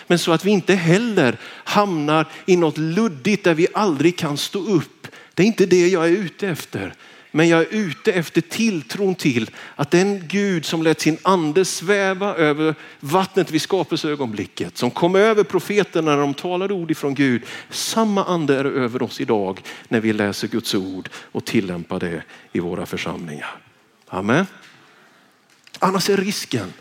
[0.07, 4.59] Men så att vi inte heller hamnar i något luddigt där vi aldrig kan stå
[4.59, 5.09] upp.
[5.35, 6.95] Det är inte det jag är ute efter.
[7.31, 12.35] Men jag är ute efter tilltron till att den Gud som lät sin ande sväva
[12.35, 17.43] över vattnet vid skapelseögonblicket, som kom över profeterna när de talade ord ifrån Gud.
[17.71, 22.61] Samma ande är över oss idag när vi läser Guds ord och tillämpar det i
[22.61, 23.57] våra församlingar.
[24.09, 24.47] Amen.
[25.79, 26.73] Annars är risken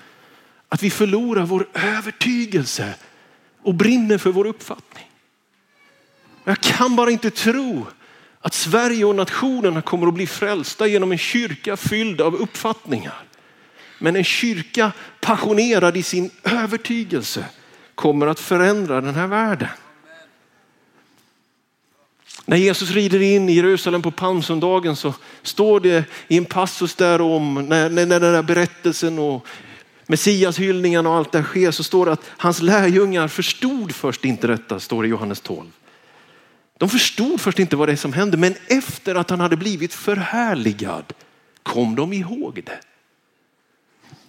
[0.70, 2.96] att vi förlorar vår övertygelse
[3.62, 5.12] och brinner för vår uppfattning.
[6.44, 7.86] Jag kan bara inte tro
[8.48, 13.24] att Sverige och nationerna kommer att bli frälsta genom en kyrka fylld av uppfattningar.
[14.00, 17.46] Men en kyrka passionerad i sin övertygelse
[17.96, 19.68] kommer att förändra den här världen.
[22.46, 27.22] När Jesus rider in i Jerusalem på palmsöndagen så står det i en passus där
[27.22, 29.48] om när, när, när den där berättelsen och
[30.06, 34.80] Messiashyllningen och allt det sker så står det att hans lärjungar förstod först inte detta,
[34.80, 35.72] står det i Johannes 12.
[36.78, 39.94] De förstod först inte vad det är som hände, men efter att han hade blivit
[39.94, 41.14] förhärligad
[41.64, 42.80] kom de ihåg det.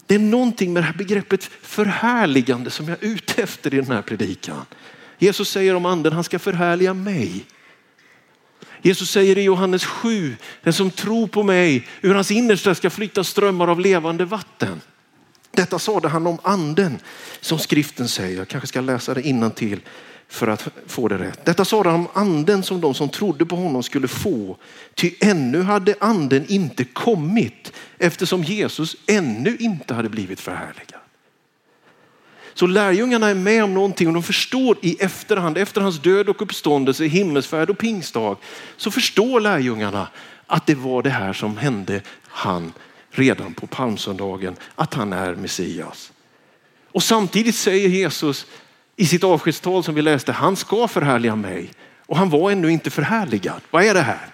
[0.06, 3.90] Det är någonting med det här begreppet förhärligande som jag är ute efter i den
[3.90, 4.64] här predikan.
[5.18, 7.44] Jesus säger om anden, han ska förhärliga mig.
[8.82, 13.24] Jesus säger i Johannes 7, den som tror på mig, ur hans innersta ska flytta
[13.24, 14.80] strömmar av levande vatten.
[15.50, 16.98] Detta sade han om anden
[17.40, 18.38] som skriften säger.
[18.38, 19.80] Jag kanske ska läsa det till
[20.28, 21.44] för att få det rätt.
[21.44, 24.56] Detta sade han om anden som de som trodde på honom skulle få.
[24.94, 31.00] Ty ännu hade anden inte kommit eftersom Jesus ännu inte hade blivit förhärligad.
[32.54, 36.42] Så lärjungarna är med om någonting och de förstår i efterhand, efter hans död och
[36.42, 38.36] uppståndelse, himmelsfärd och pingstdag,
[38.76, 40.08] så förstår lärjungarna
[40.46, 42.72] att det var det här som hände han
[43.10, 46.12] redan på palmsöndagen, att han är Messias.
[46.92, 48.46] Och samtidigt säger Jesus
[49.00, 51.70] i sitt avskedstal som vi läste, han ska förhärliga mig.
[52.06, 53.60] Och han var ännu inte förhärligad.
[53.70, 54.26] Vad är det här?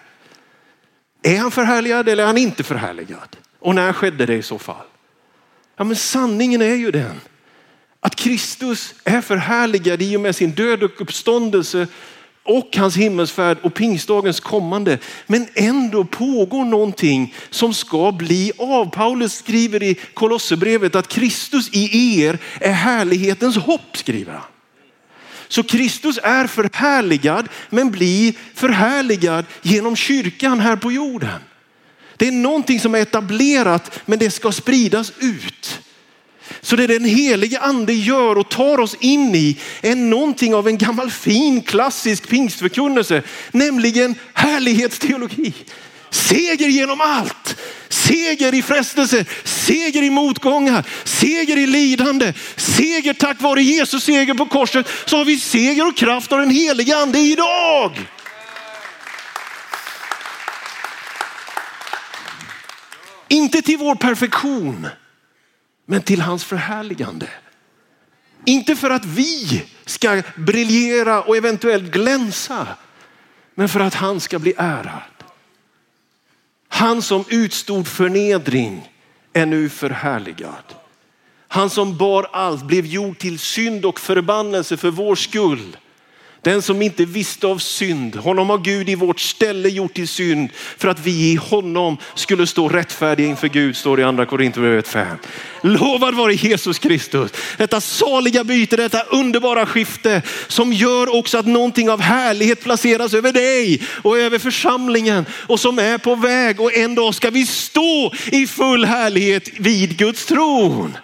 [1.22, 3.36] Är han förhärligad eller är han inte förhärligad?
[3.58, 4.86] Och när skedde det i så fall?
[5.76, 7.20] Ja, men sanningen är ju den
[8.00, 11.86] att Kristus är förhärligad i och med sin död och uppståndelse
[12.42, 14.98] och hans himmelsfärd och pingstdagens kommande.
[15.26, 18.90] Men ändå pågår någonting som ska bli av.
[18.90, 24.42] Paulus skriver i Kolosserbrevet att Kristus i er är härlighetens hopp, skriver han.
[25.48, 31.40] Så Kristus är förhärligad men blir förhärligad genom kyrkan här på jorden.
[32.16, 35.80] Det är någonting som är etablerat men det ska spridas ut.
[36.60, 40.78] Så det den helige ande gör och tar oss in i är någonting av en
[40.78, 45.54] gammal fin klassisk pingstförkunnelse, nämligen härlighetsteologi.
[46.14, 47.56] Seger genom allt.
[47.88, 54.46] Seger i frestelse, seger i motgångar, seger i lidande, seger tack vare Jesus seger på
[54.46, 54.88] korset.
[55.06, 58.00] Så har vi seger och kraft av den helige ande idag.
[63.28, 64.88] Inte till vår perfektion
[65.86, 67.28] men till hans förhärligande.
[68.44, 72.66] Inte för att vi ska briljera och eventuellt glänsa,
[73.54, 75.13] men för att han ska bli ärad.
[76.74, 78.92] Han som utstod förnedring
[79.32, 80.74] är nu förhärligad.
[81.48, 85.76] Han som bar allt blev gjord till synd och förbannelse för vår skull
[86.44, 90.50] den som inte visste av synd, honom har Gud i vårt ställe gjort till synd
[90.78, 94.88] för att vi i honom skulle stå rättfärdiga inför Gud, står det i andra Korinthierbrevet
[94.88, 95.16] 5.
[95.62, 97.30] Lovad vare Jesus Kristus.
[97.56, 103.32] Detta saliga byte, detta underbara skifte som gör också att någonting av härlighet placeras över
[103.32, 108.12] dig och över församlingen och som är på väg och en dag ska vi stå
[108.32, 110.96] i full härlighet vid Guds tron.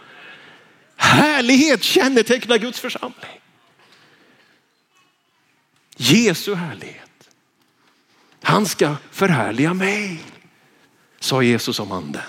[0.97, 3.40] Härlighet kännetecknar Guds församling.
[6.03, 7.31] Jesu härlighet.
[8.43, 10.21] Han ska förhärliga mig,
[11.19, 12.23] sa Jesus om anden.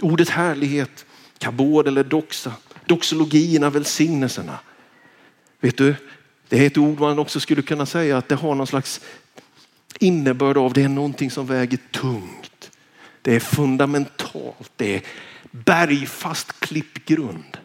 [0.00, 1.06] Ordet härlighet,
[1.38, 2.52] kabod eller doxa,
[2.84, 4.58] doxologierna, välsignelserna.
[5.60, 5.94] Vet du,
[6.48, 9.00] det är ett ord man också skulle kunna säga att det har någon slags
[9.98, 12.70] innebörd av det är någonting som väger tungt.
[13.22, 15.02] Det är fundamentalt, det är
[15.50, 17.58] bergfast klippgrund.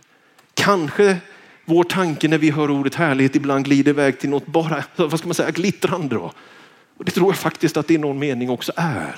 [0.53, 1.17] Kanske
[1.71, 5.27] vår tanke när vi hör ordet härlighet ibland glider iväg till något bara, vad ska
[5.27, 6.15] man säga, glittrande.
[6.15, 6.31] Då.
[6.97, 9.15] Och det tror jag faktiskt att det i någon mening också är.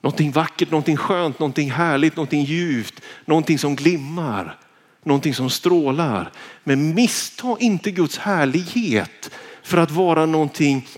[0.00, 4.58] Någonting vackert, någonting skönt, någonting härligt, någonting ljuvt, någonting som glimmar,
[5.04, 6.30] någonting som strålar.
[6.64, 9.30] Men missta inte Guds härlighet
[9.62, 10.88] för att vara någonting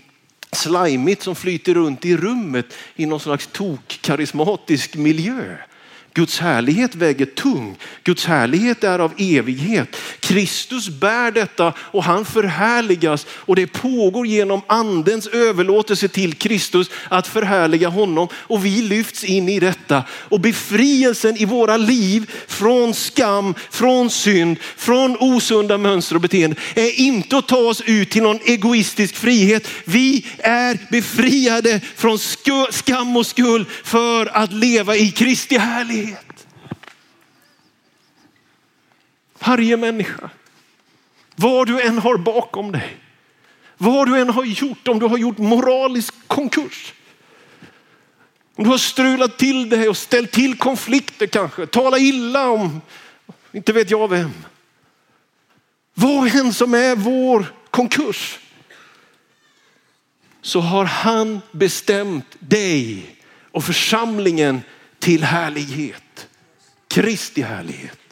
[0.51, 5.57] slajmigt som flyter runt i rummet i någon slags tok karismatisk miljö.
[6.17, 7.75] Guds härlighet väger tung.
[8.03, 9.95] Guds härlighet är av evighet.
[10.19, 17.27] Kristus bär detta och han förhärligas och det pågår genom andens överlåtelse till Kristus att
[17.27, 23.53] förhärliga honom och vi lyfts in i detta och befrielsen i våra liv från skam,
[23.71, 28.39] från synd, från osunda mönster och beteenden är inte att ta oss ut till någon
[28.45, 29.67] egoistisk frihet.
[29.85, 32.19] Vi är befriade från
[32.71, 36.06] skam och skuld för att leva i Kristi härlighet.
[39.39, 40.29] Varje människa,
[41.35, 42.97] vad du än har bakom dig,
[43.77, 46.93] vad du än har gjort, om du har gjort moralisk konkurs,
[48.55, 52.81] om du har strulat till dig och ställt till konflikter kanske, tala illa om,
[53.51, 54.31] inte vet jag vem.
[55.93, 58.39] Vad än som är vår konkurs
[60.41, 63.05] så har han bestämt dig
[63.51, 64.61] och församlingen
[64.99, 66.27] till härlighet.
[66.87, 68.06] Kristi härlighet.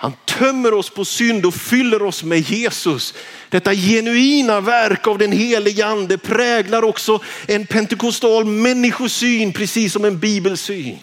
[0.00, 3.14] Han tömmer oss på synd och fyller oss med Jesus.
[3.48, 10.18] Detta genuina verk av den helige ande präglar också en pentekostal människosyn, precis som en
[10.18, 10.98] bibelsyn.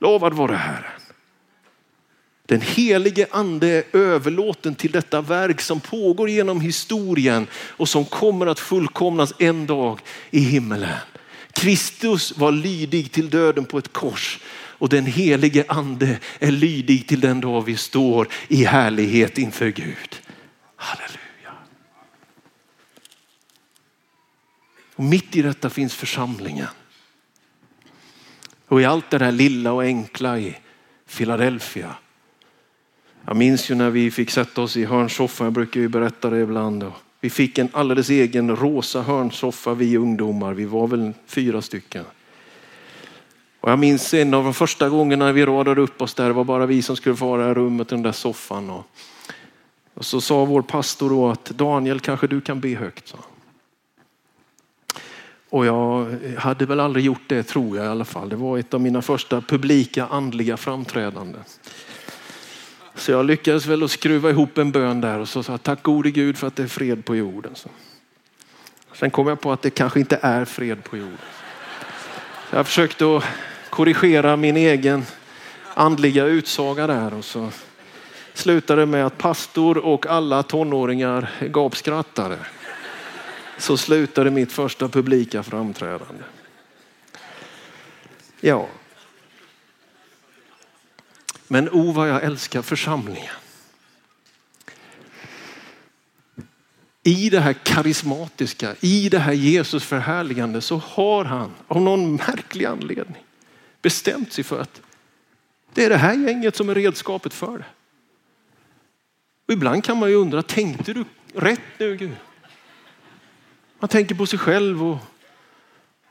[0.00, 1.00] Lovad vare Herren.
[2.46, 8.46] Den helige ande är överlåten till detta verk som pågår genom historien och som kommer
[8.46, 10.00] att fullkomnas en dag
[10.30, 10.96] i himmelen.
[11.52, 14.38] Kristus var lydig till döden på ett kors
[14.82, 20.22] och den helige ande är lydig till den dag vi står i härlighet inför Gud.
[20.76, 21.54] Halleluja.
[24.94, 26.66] Och mitt i detta finns församlingen.
[28.68, 30.56] Och i allt det där lilla och enkla i
[31.16, 31.94] Philadelphia.
[33.24, 36.40] Jag minns ju när vi fick sätta oss i hörnsoffan, jag brukar ju berätta det
[36.40, 36.92] ibland.
[37.20, 42.04] Vi fick en alldeles egen rosa hörnsoffa vi ungdomar, vi var väl fyra stycken.
[43.62, 46.44] Och jag minns en av de första gångerna vi radade upp oss där, det var
[46.44, 48.70] bara vi som skulle få vara i rummet, i den där soffan.
[48.70, 48.86] Och,
[49.94, 53.08] och så sa vår pastor då att Daniel kanske du kan be högt.
[53.08, 53.16] Så.
[55.50, 58.28] Och jag hade väl aldrig gjort det tror jag i alla fall.
[58.28, 61.42] Det var ett av mina första publika andliga framträdanden.
[62.94, 66.10] Så jag lyckades väl att skruva ihop en bön där och så sa tack gode
[66.10, 67.54] Gud för att det är fred på jorden.
[67.54, 67.68] Så.
[68.92, 71.18] Sen kom jag på att det kanske inte är fred på jorden.
[72.50, 73.24] Så jag försökte att
[73.72, 75.04] korrigera min egen
[75.74, 77.50] andliga utsaga där och så
[78.34, 82.38] slutade det med att pastor och alla tonåringar gapskrattade.
[83.58, 86.22] Så slutade mitt första publika framträdande.
[88.40, 88.68] Ja,
[91.48, 93.34] men o vad jag älskar församlingen.
[97.02, 102.64] I det här karismatiska, i det här Jesus förhärligande så har han av någon märklig
[102.64, 103.24] anledning
[103.82, 104.80] bestämt sig för att
[105.74, 107.64] det är det här gänget som är redskapet för det.
[109.46, 111.04] Och ibland kan man ju undra, tänkte du
[111.34, 112.16] rätt nu Gud?
[113.78, 114.98] Man tänker på sig själv och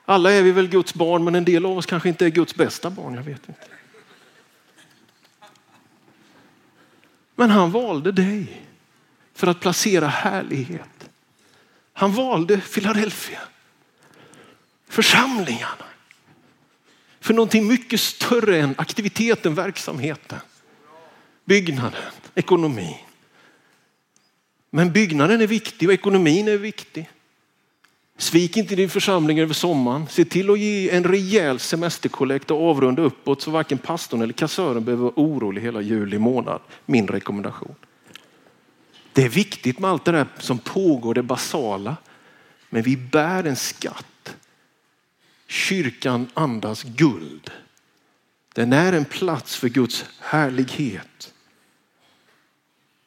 [0.05, 2.55] alla är vi väl Guds barn men en del av oss kanske inte är Guds
[2.55, 3.67] bästa barn, jag vet inte.
[7.35, 8.67] Men han valde dig
[9.33, 11.09] för att placera härlighet.
[11.93, 13.39] Han valde Philadelphia,
[14.87, 15.90] församlingarna.
[17.21, 20.39] För någonting mycket större än aktiviteten, verksamheten,
[21.45, 22.01] byggnaden,
[22.35, 22.95] ekonomin.
[24.69, 27.09] Men byggnaden är viktig och ekonomin är viktig.
[28.17, 30.07] Svik inte din församling över sommaren.
[30.09, 34.83] Se till att ge en rejäl semesterkollekt och avrunda uppåt så varken pastorn eller kassören
[34.83, 36.61] behöver vara orolig hela juli månad.
[36.85, 37.75] Min rekommendation.
[39.13, 41.97] Det är viktigt med allt det där som pågår, det basala.
[42.69, 44.05] Men vi bär en skatt.
[45.51, 47.51] Kyrkan andas guld.
[48.53, 51.33] Den är en plats för Guds härlighet.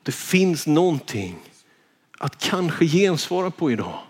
[0.03, 1.39] Det finns någonting
[2.19, 4.01] att kanske gensvara på idag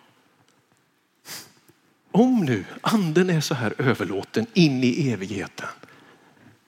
[2.11, 5.69] om nu anden är så här överlåten in i evigheten,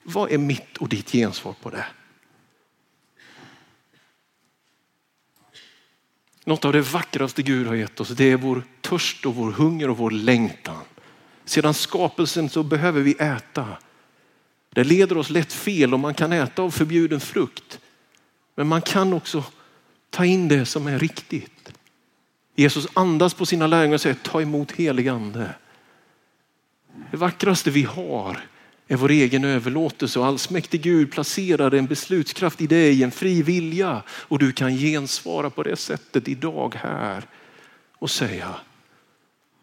[0.03, 1.85] vad är mitt och ditt gensvar på det?
[6.43, 9.89] Något av det vackraste Gud har gett oss, det är vår törst och vår hunger
[9.89, 10.83] och vår längtan.
[11.47, 13.67] Sedan skapelsen så behöver vi äta.
[14.69, 17.79] Det leder oss lätt fel om man kan äta av förbjuden frukt.
[18.55, 19.43] Men man kan också
[20.09, 21.73] ta in det som är riktigt.
[22.55, 25.55] Jesus andas på sina lärjungar och säger ta emot helig ande.
[27.11, 28.39] Det vackraste vi har
[28.87, 34.03] är vår egen överlåtelse och allsmäktig Gud placerar en beslutskraft i dig, en fri vilja
[34.09, 37.23] och du kan gensvara på det sättet idag här
[37.93, 38.55] och säga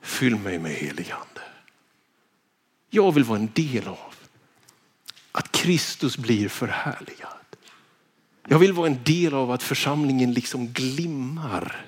[0.02, 1.53] fyll mig med helig ande.
[2.94, 4.14] Jag vill vara en del av
[5.32, 7.28] att Kristus blir förhärligad.
[8.48, 11.86] Jag vill vara en del av att församlingen liksom glimmar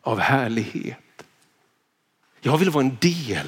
[0.00, 1.24] av härlighet.
[2.40, 3.46] Jag vill vara en del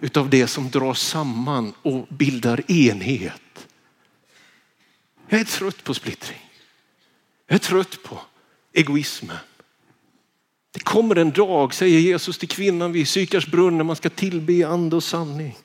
[0.00, 3.68] utav det som drar samman och bildar enhet.
[5.28, 6.50] Jag är trött på splittring.
[7.46, 8.20] Jag är trött på
[8.72, 9.36] egoismen.
[10.70, 14.68] Det kommer en dag, säger Jesus till kvinnan vid Sykars brunn, när man ska tillbe
[14.68, 15.56] ande och sanning.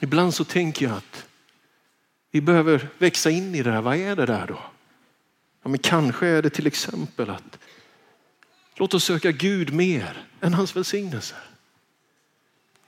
[0.00, 1.26] Ibland så tänker jag att
[2.30, 3.82] vi behöver växa in i det här.
[3.82, 4.60] Vad är det där då?
[5.62, 7.58] Ja, men kanske är det till exempel att
[8.76, 11.34] låt oss söka Gud mer än hans välsignelse.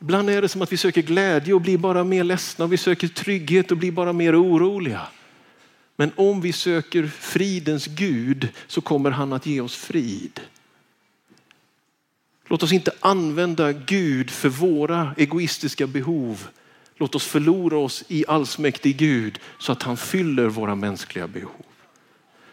[0.01, 2.67] Ibland är det som att vi söker glädje och blir bara mer ledsna.
[2.67, 5.09] Vi söker trygghet och blir bara mer oroliga.
[5.97, 10.41] Men om vi söker fridens Gud så kommer han att ge oss frid.
[12.47, 16.49] Låt oss inte använda Gud för våra egoistiska behov.
[17.03, 21.64] Låt oss förlora oss i allsmäktig Gud så att han fyller våra mänskliga behov.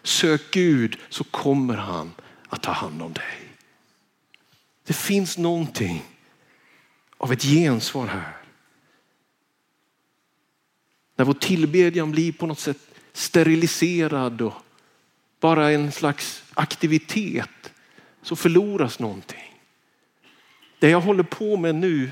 [0.03, 2.11] Sök Gud så kommer han
[2.47, 3.49] att ta hand om dig.
[4.83, 6.03] Det finns någonting
[7.17, 8.37] av ett gensvar här.
[11.15, 12.79] När vår tillbedjan blir på något sätt
[13.13, 14.53] steriliserad och
[15.39, 17.71] bara en slags aktivitet
[18.21, 19.59] så förloras någonting.
[20.79, 22.11] Det jag håller på med nu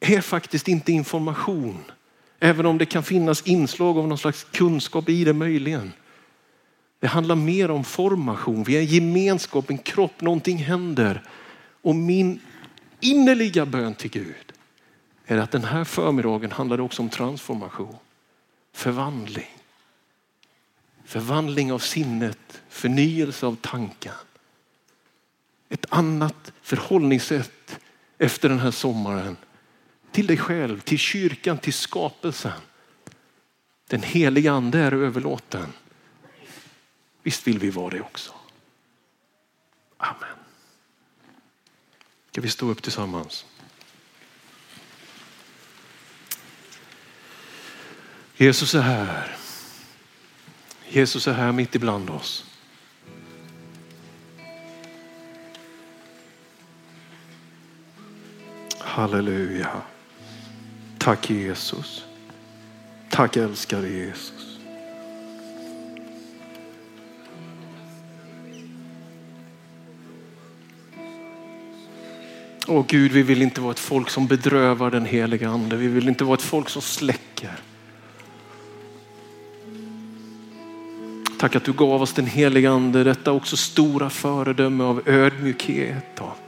[0.00, 1.84] är faktiskt inte information.
[2.40, 5.92] Även om det kan finnas inslag av någon slags kunskap i det möjligen.
[7.00, 8.64] Det handlar mer om formation.
[8.64, 11.22] Vi är en gemenskap, en kropp, någonting händer.
[11.82, 12.40] Och min
[13.00, 14.52] innerliga bön till Gud
[15.26, 17.96] är att den här förmiddagen handlar också om transformation.
[18.72, 19.56] Förvandling.
[21.04, 24.12] Förvandling av sinnet, förnyelse av tanken.
[25.68, 27.80] Ett annat förhållningssätt
[28.18, 29.36] efter den här sommaren.
[30.18, 32.60] Till dig själv, till kyrkan, till skapelsen.
[33.88, 35.72] Den heliga ande är överlåten.
[37.22, 38.32] Visst vill vi vara det också.
[39.96, 40.36] Amen.
[42.30, 43.46] Ska vi stå upp tillsammans?
[48.36, 49.36] Jesus är här.
[50.88, 52.44] Jesus är här mitt ibland oss.
[58.78, 59.82] Halleluja.
[60.98, 62.04] Tack Jesus.
[63.10, 64.58] Tack älskade Jesus.
[72.66, 75.76] Åh Gud, vi vill inte vara ett folk som bedrövar den heliga ande.
[75.76, 77.60] Vi vill inte vara ett folk som släcker.
[81.38, 86.38] Tack att du gav oss den heliga ande, detta också stora föredöme av ödmjukhet och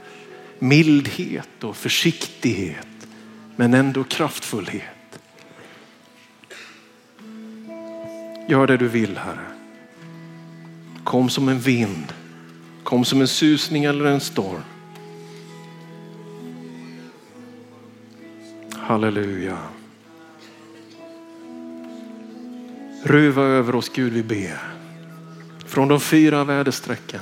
[0.59, 2.87] mildhet och försiktighet,
[3.55, 5.19] men ändå kraftfullhet.
[8.47, 9.45] Gör det du vill Herre.
[11.03, 12.13] Kom som en vind,
[12.83, 14.61] kom som en susning eller en storm.
[18.73, 19.57] Halleluja.
[23.03, 24.59] Ruva över oss Gud vi ber.
[25.65, 27.21] Från de fyra väderstrecken.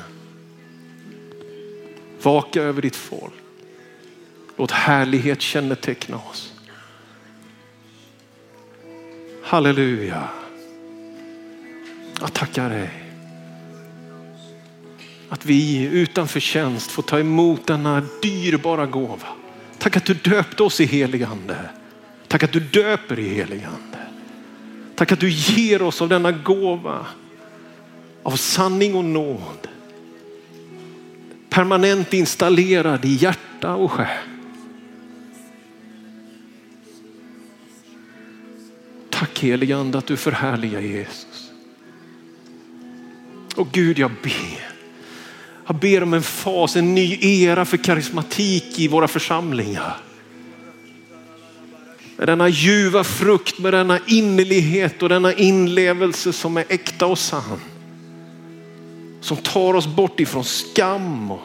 [2.22, 3.34] Vaka över ditt folk.
[4.60, 6.54] Låt härlighet känneteckna oss.
[9.44, 10.30] Halleluja.
[12.20, 12.90] Jag tackar dig.
[15.30, 19.28] Att vi utan förtjänst får ta emot denna dyrbara gåva.
[19.78, 21.70] Tack att du döpte oss i helig ande.
[22.28, 23.98] Tack att du döper i helig ande.
[24.96, 27.06] Tack att du ger oss av denna gåva
[28.24, 29.68] av sanning och nåd.
[31.50, 34.39] Permanent installerad i hjärta och själ.
[39.20, 41.52] Tack helige ande att du förhärligar Jesus.
[43.56, 44.70] Och Gud jag ber.
[45.68, 49.98] Jag ber om en fas, en ny era för karismatik i våra församlingar.
[52.18, 57.60] Med denna ljuva frukt, med denna innerlighet och denna inlevelse som är äkta och sann.
[59.22, 61.42] Som tar oss bort ifrån skam och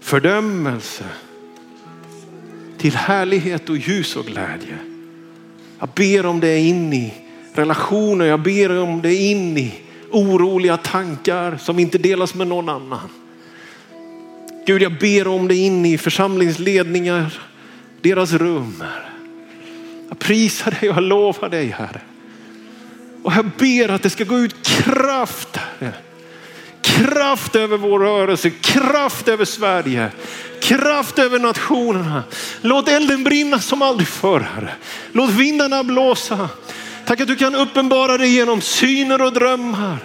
[0.00, 1.04] fördömelse
[2.78, 4.91] till härlighet och ljus och glädje.
[5.82, 7.14] Jag ber om det in i
[7.54, 9.74] relationer, jag ber om det in i
[10.10, 13.08] oroliga tankar som inte delas med någon annan.
[14.66, 17.42] Gud, jag ber om det in i församlingsledningar,
[18.00, 18.84] deras rum.
[20.08, 22.00] Jag prisar dig och jag lovar dig Herre.
[23.22, 25.92] Och jag ber att det ska gå ut kraft, Herre.
[26.82, 30.10] Kraft över vår rörelse, kraft över Sverige,
[30.62, 32.22] kraft över nationerna.
[32.60, 34.74] Låt elden brinna som aldrig förr, Herre.
[35.12, 36.48] Låt vindarna blåsa.
[37.06, 39.98] Tack att du kan uppenbara dig genom syner och drömmar.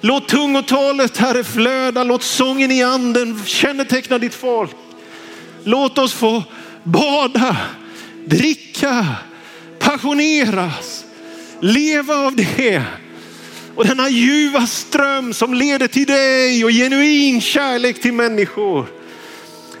[0.00, 4.70] Låt tungotalet Herre flöda, låt sången i anden känneteckna ditt folk.
[5.64, 6.42] Låt oss få
[6.82, 7.56] bada,
[8.24, 9.06] dricka,
[9.78, 11.04] passioneras,
[11.60, 12.82] leva av det.
[13.76, 18.86] Och denna ljuva ström som leder till dig och genuin kärlek till människor.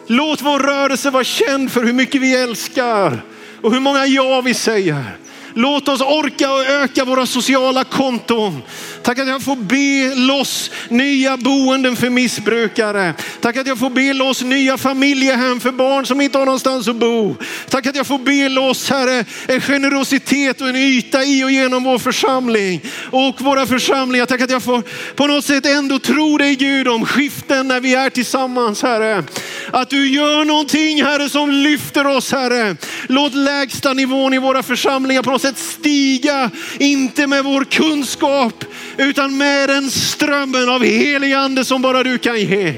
[0.06, 3.24] Låt vår rörelse vara känd för hur mycket vi älskar
[3.62, 5.18] och hur många ja vi säger.
[5.54, 8.62] Låt oss orka och öka våra sociala konton.
[9.06, 13.14] Tack att jag får be loss nya boenden för missbrukare.
[13.40, 16.96] Tack att jag får be loss nya familjehem för barn som inte har någonstans att
[16.96, 17.36] bo.
[17.68, 21.84] Tack att jag får be loss Herre en generositet och en yta i och genom
[21.84, 22.80] vår församling
[23.10, 24.26] och våra församlingar.
[24.26, 24.82] Tack att jag får
[25.14, 29.24] på något sätt ändå tro dig Gud om skiften när vi är tillsammans Herre.
[29.70, 32.76] Att du gör någonting Herre som lyfter oss Herre.
[33.08, 38.64] Låt lägsta nivån i våra församlingar på något sätt stiga, inte med vår kunskap
[38.96, 42.74] utan med den strömmen av helig ande som bara du kan ge.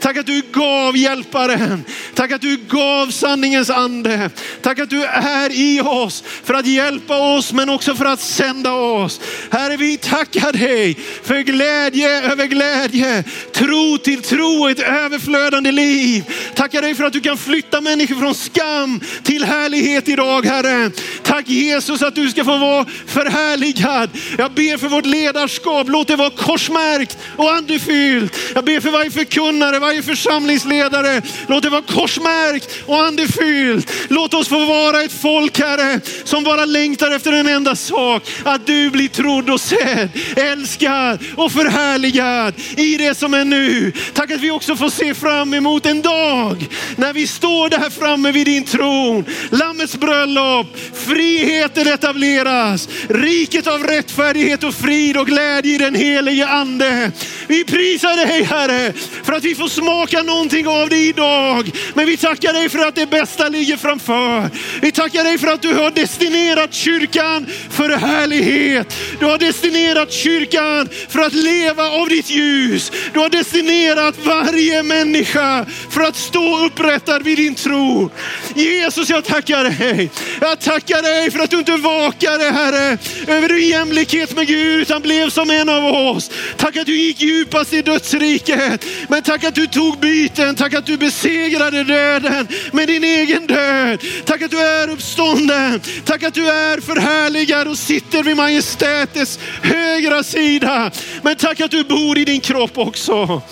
[0.00, 1.84] Tack att du gav hjälparen
[2.16, 4.30] Tack att du gav sanningens ande.
[4.62, 8.72] Tack att du är i oss för att hjälpa oss men också för att sända
[8.72, 9.20] oss.
[9.50, 16.24] Herre, vi tackar dig för glädje över glädje, tro till tro ett överflödande liv.
[16.54, 20.90] Tackar dig för att du kan flytta människor från skam till härlighet idag Herre.
[21.22, 24.10] Tack Jesus att du ska få vara förhärligad.
[24.38, 28.38] Jag ber för vårt ledarskap, låt det vara korsmärkt och andefyllt.
[28.54, 33.92] Jag ber för varje förkunnare, varje församlingsledare, låt det vara korsmärkt och andefyllt.
[34.08, 38.66] Låt oss få vara ett folk Herre, som bara längtar efter en enda sak, att
[38.66, 43.92] du blir trodd och sedd, älskad och förhärligad i det som är nu.
[44.14, 46.66] Tack att vi också får se fram emot en dag
[46.96, 49.24] när vi står där framme vid din tron.
[49.50, 57.12] Lammets bröllop, friheten etableras, riket av rättfärdighet och frid och glädje i den helige ande.
[57.46, 61.70] Vi prisar dig Herre för att vi får smaka någonting av det idag.
[61.94, 64.50] Men vi tackar dig för att det bästa ligger framför.
[64.80, 68.94] Vi tackar dig för att du har destinerat kyrkan för härlighet.
[69.20, 72.92] Du har destinerat kyrkan för att leva av ditt ljus.
[73.12, 78.10] Du har destinerat varje människa för att stå upprättad vid din tro.
[78.54, 80.10] Jesus, jag tackar dig.
[80.40, 85.02] Jag tackar dig för att du inte vakade, Herre, över din jämlikhet med Gud, utan
[85.02, 86.30] blev som en av oss.
[86.56, 88.84] Tack att du gick djupast i dödsriket.
[89.08, 90.54] Men tack att du tog byten.
[90.54, 94.02] Tack att du besegrade döden med din egen död.
[94.24, 95.80] Tack att du är uppstånden.
[96.04, 100.90] Tack att du är förhärligad och sitter vid majestätets högra sida.
[101.22, 103.42] Men tack att du bor i din kropp också.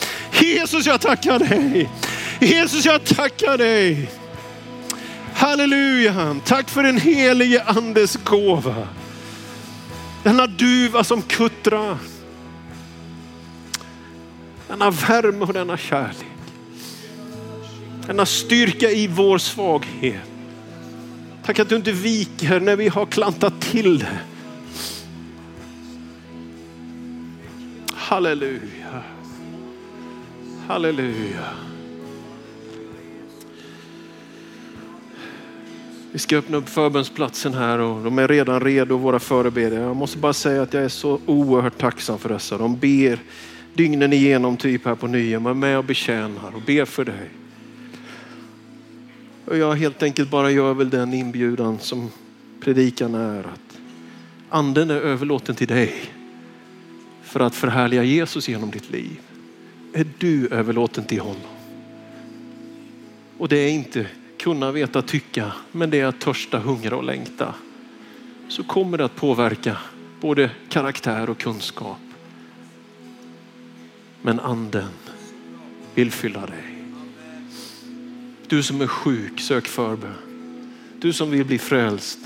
[0.41, 1.91] Jesus, jag tackar dig.
[2.41, 4.11] Jesus, jag tackar dig.
[5.35, 6.37] Halleluja.
[6.45, 8.89] Tack för den helige andes gåva.
[10.23, 12.14] Denna duva som kuttrar.
[14.75, 16.27] Denna värme och denna kärlek.
[18.07, 20.21] Denna styrka i vår svaghet.
[21.45, 24.19] Tack att du inte viker när vi har klantat till det.
[27.95, 29.03] Halleluja.
[30.67, 31.45] Halleluja.
[36.13, 39.83] Vi ska öppna upp förbönsplatsen här och de är redan redo, våra förebedjare.
[39.83, 42.59] Jag måste bara säga att jag är så oerhört tacksam för dessa.
[42.59, 43.19] De ber
[43.75, 45.41] dygnen igenom typ här på Nya.
[45.41, 47.31] Man är med och betjänar och ber för dig.
[49.45, 52.11] Och jag helt enkelt bara gör väl den inbjudan som
[52.61, 53.79] predikan är att
[54.49, 55.95] anden är överlåten till dig
[57.23, 59.21] för att förhärliga Jesus genom ditt liv.
[59.93, 61.55] Är du överlåten till honom?
[63.39, 64.07] Och det är inte
[64.39, 67.55] kunna, veta, tycka, men det är att törsta, hungra och längta.
[68.49, 69.77] Så kommer det att påverka
[70.21, 72.04] både karaktär och kunskap.
[74.27, 74.89] Men anden
[75.95, 76.65] vill fylla dig.
[78.47, 80.15] Du som är sjuk, sök förbön.
[80.99, 82.19] Du som vill bli frälst,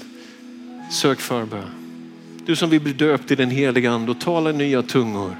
[0.92, 1.70] sök förbön.
[2.46, 5.36] Du som vill bli döpt i den heliga ande och tala nya tungor,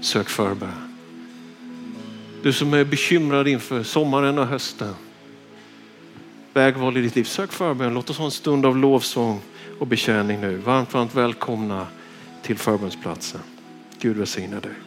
[0.00, 0.94] sök förbön.
[2.42, 4.94] Du som är bekymrad inför sommaren och hösten,
[6.52, 7.94] vägval i ditt liv, sök förbön.
[7.94, 9.40] Låt oss ha en stund av lovsång
[9.78, 10.56] och betjäning nu.
[10.56, 11.86] Varmt, varmt välkomna
[12.42, 13.40] till förbönsplatsen.
[14.00, 14.85] Gud välsigne dig.